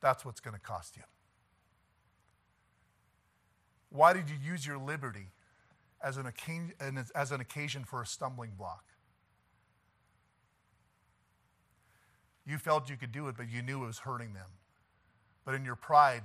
[0.00, 1.02] That's what's going to cost you.
[3.90, 5.28] Why did you use your liberty
[6.02, 6.72] as an, occasion,
[7.14, 8.84] as an occasion for a stumbling block?
[12.46, 14.48] You felt you could do it, but you knew it was hurting them.
[15.44, 16.22] But in your pride,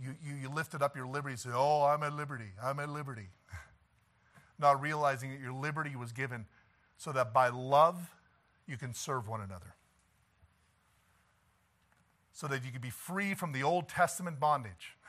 [0.00, 2.52] you, you, you lifted up your liberty and said, Oh, I'm at liberty.
[2.62, 3.28] I'm at liberty.
[4.58, 6.46] Not realizing that your liberty was given
[6.96, 8.10] so that by love
[8.66, 9.74] you can serve one another.
[12.32, 14.96] so that you could be free from the Old Testament bondage.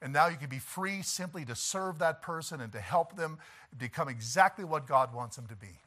[0.00, 3.38] And now you can be free simply to serve that person and to help them
[3.76, 5.80] become exactly what God wants them to be.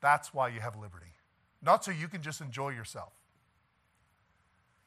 [0.00, 1.12] That's why you have liberty.
[1.62, 3.12] Not so you can just enjoy yourself.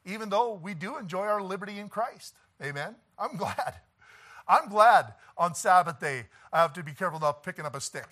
[0.04, 2.34] Even though we do enjoy our liberty in Christ.
[2.62, 2.96] Amen.
[3.18, 3.74] I'm glad.
[4.46, 8.08] I'm glad on Sabbath day I have to be careful not picking up a stick.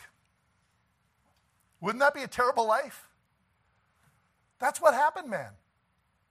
[1.81, 3.09] Wouldn't that be a terrible life?
[4.59, 5.51] That's what happened, man.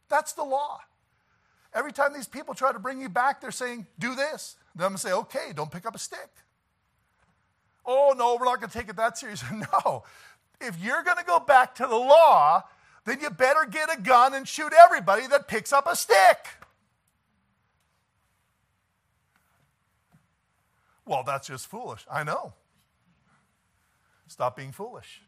[0.10, 0.80] That's the law.
[1.74, 4.56] Every time these people try to bring you back, they're saying, do this.
[4.76, 6.30] Then I'm going to say, okay, don't pick up a stick.
[7.86, 9.44] Oh, no, we're not going to take it that serious.
[9.52, 10.04] no.
[10.62, 12.64] If you're going to go back to the law,
[13.06, 16.48] then you better get a gun and shoot everybody that picks up a stick.
[21.06, 22.06] Well, that's just foolish.
[22.10, 22.54] I know.
[24.28, 25.22] Stop being foolish.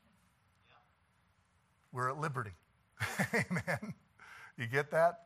[1.91, 2.53] We're at liberty.
[3.33, 3.93] Amen.
[4.57, 5.25] You get that?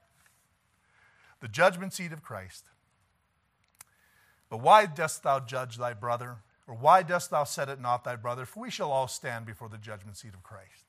[1.42, 2.64] The judgment seat of Christ.
[4.50, 6.38] But why dost thou judge thy brother?
[6.68, 8.46] Or why dost thou set it not thy brother?
[8.46, 10.84] For we shall all stand before the judgment seat of Christ.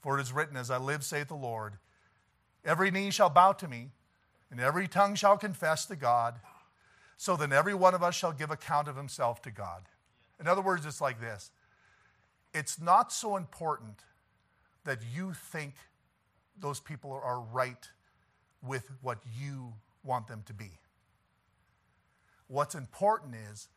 [0.00, 1.74] For it is written, As I live, saith the Lord,
[2.64, 3.90] every knee shall bow to me,
[4.50, 6.36] and every tongue shall confess to God.
[7.16, 9.82] So then every one of us shall give account of himself to God.
[10.38, 11.50] In other words, it's like this
[12.54, 14.04] it's not so important
[14.84, 15.74] that you think
[16.58, 17.88] those people are right
[18.62, 20.70] with what you want them to be.
[22.46, 23.68] What's important is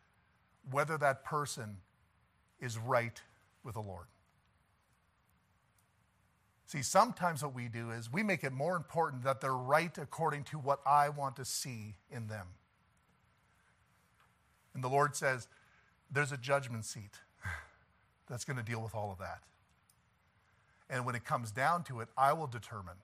[0.69, 1.77] whether that person
[2.59, 3.21] is right
[3.63, 4.05] with the Lord.
[6.65, 10.45] See, sometimes what we do is we make it more important that they're right according
[10.45, 12.47] to what I want to see in them.
[14.73, 15.47] And the Lord says,
[16.09, 17.19] there's a judgment seat
[18.29, 19.41] that's going to deal with all of that.
[20.89, 22.97] And when it comes down to it, I will determine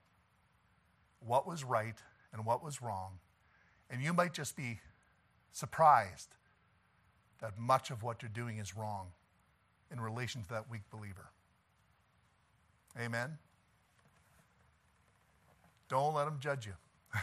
[1.19, 1.97] what was right
[2.31, 3.19] and what was wrong.
[3.89, 4.79] And you might just be
[5.51, 6.35] surprised
[7.39, 9.07] that much of what you're doing is wrong
[9.91, 11.31] in relation to that weak believer.
[12.99, 13.38] Amen?
[15.89, 16.73] Don't let them judge you.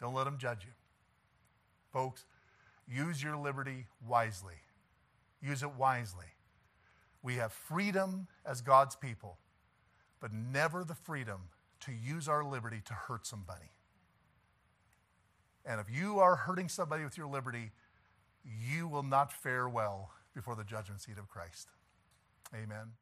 [0.00, 0.72] Don't let them judge you.
[1.92, 2.26] Folks,
[2.86, 4.56] use your liberty wisely.
[5.40, 6.26] Use it wisely.
[7.22, 9.38] We have freedom as God's people,
[10.20, 11.48] but never the freedom
[11.80, 13.70] to use our liberty to hurt somebody.
[15.64, 17.72] And if you are hurting somebody with your liberty,
[18.46, 21.68] you will not fare well before the judgment seat of Christ.
[22.54, 22.92] Amen.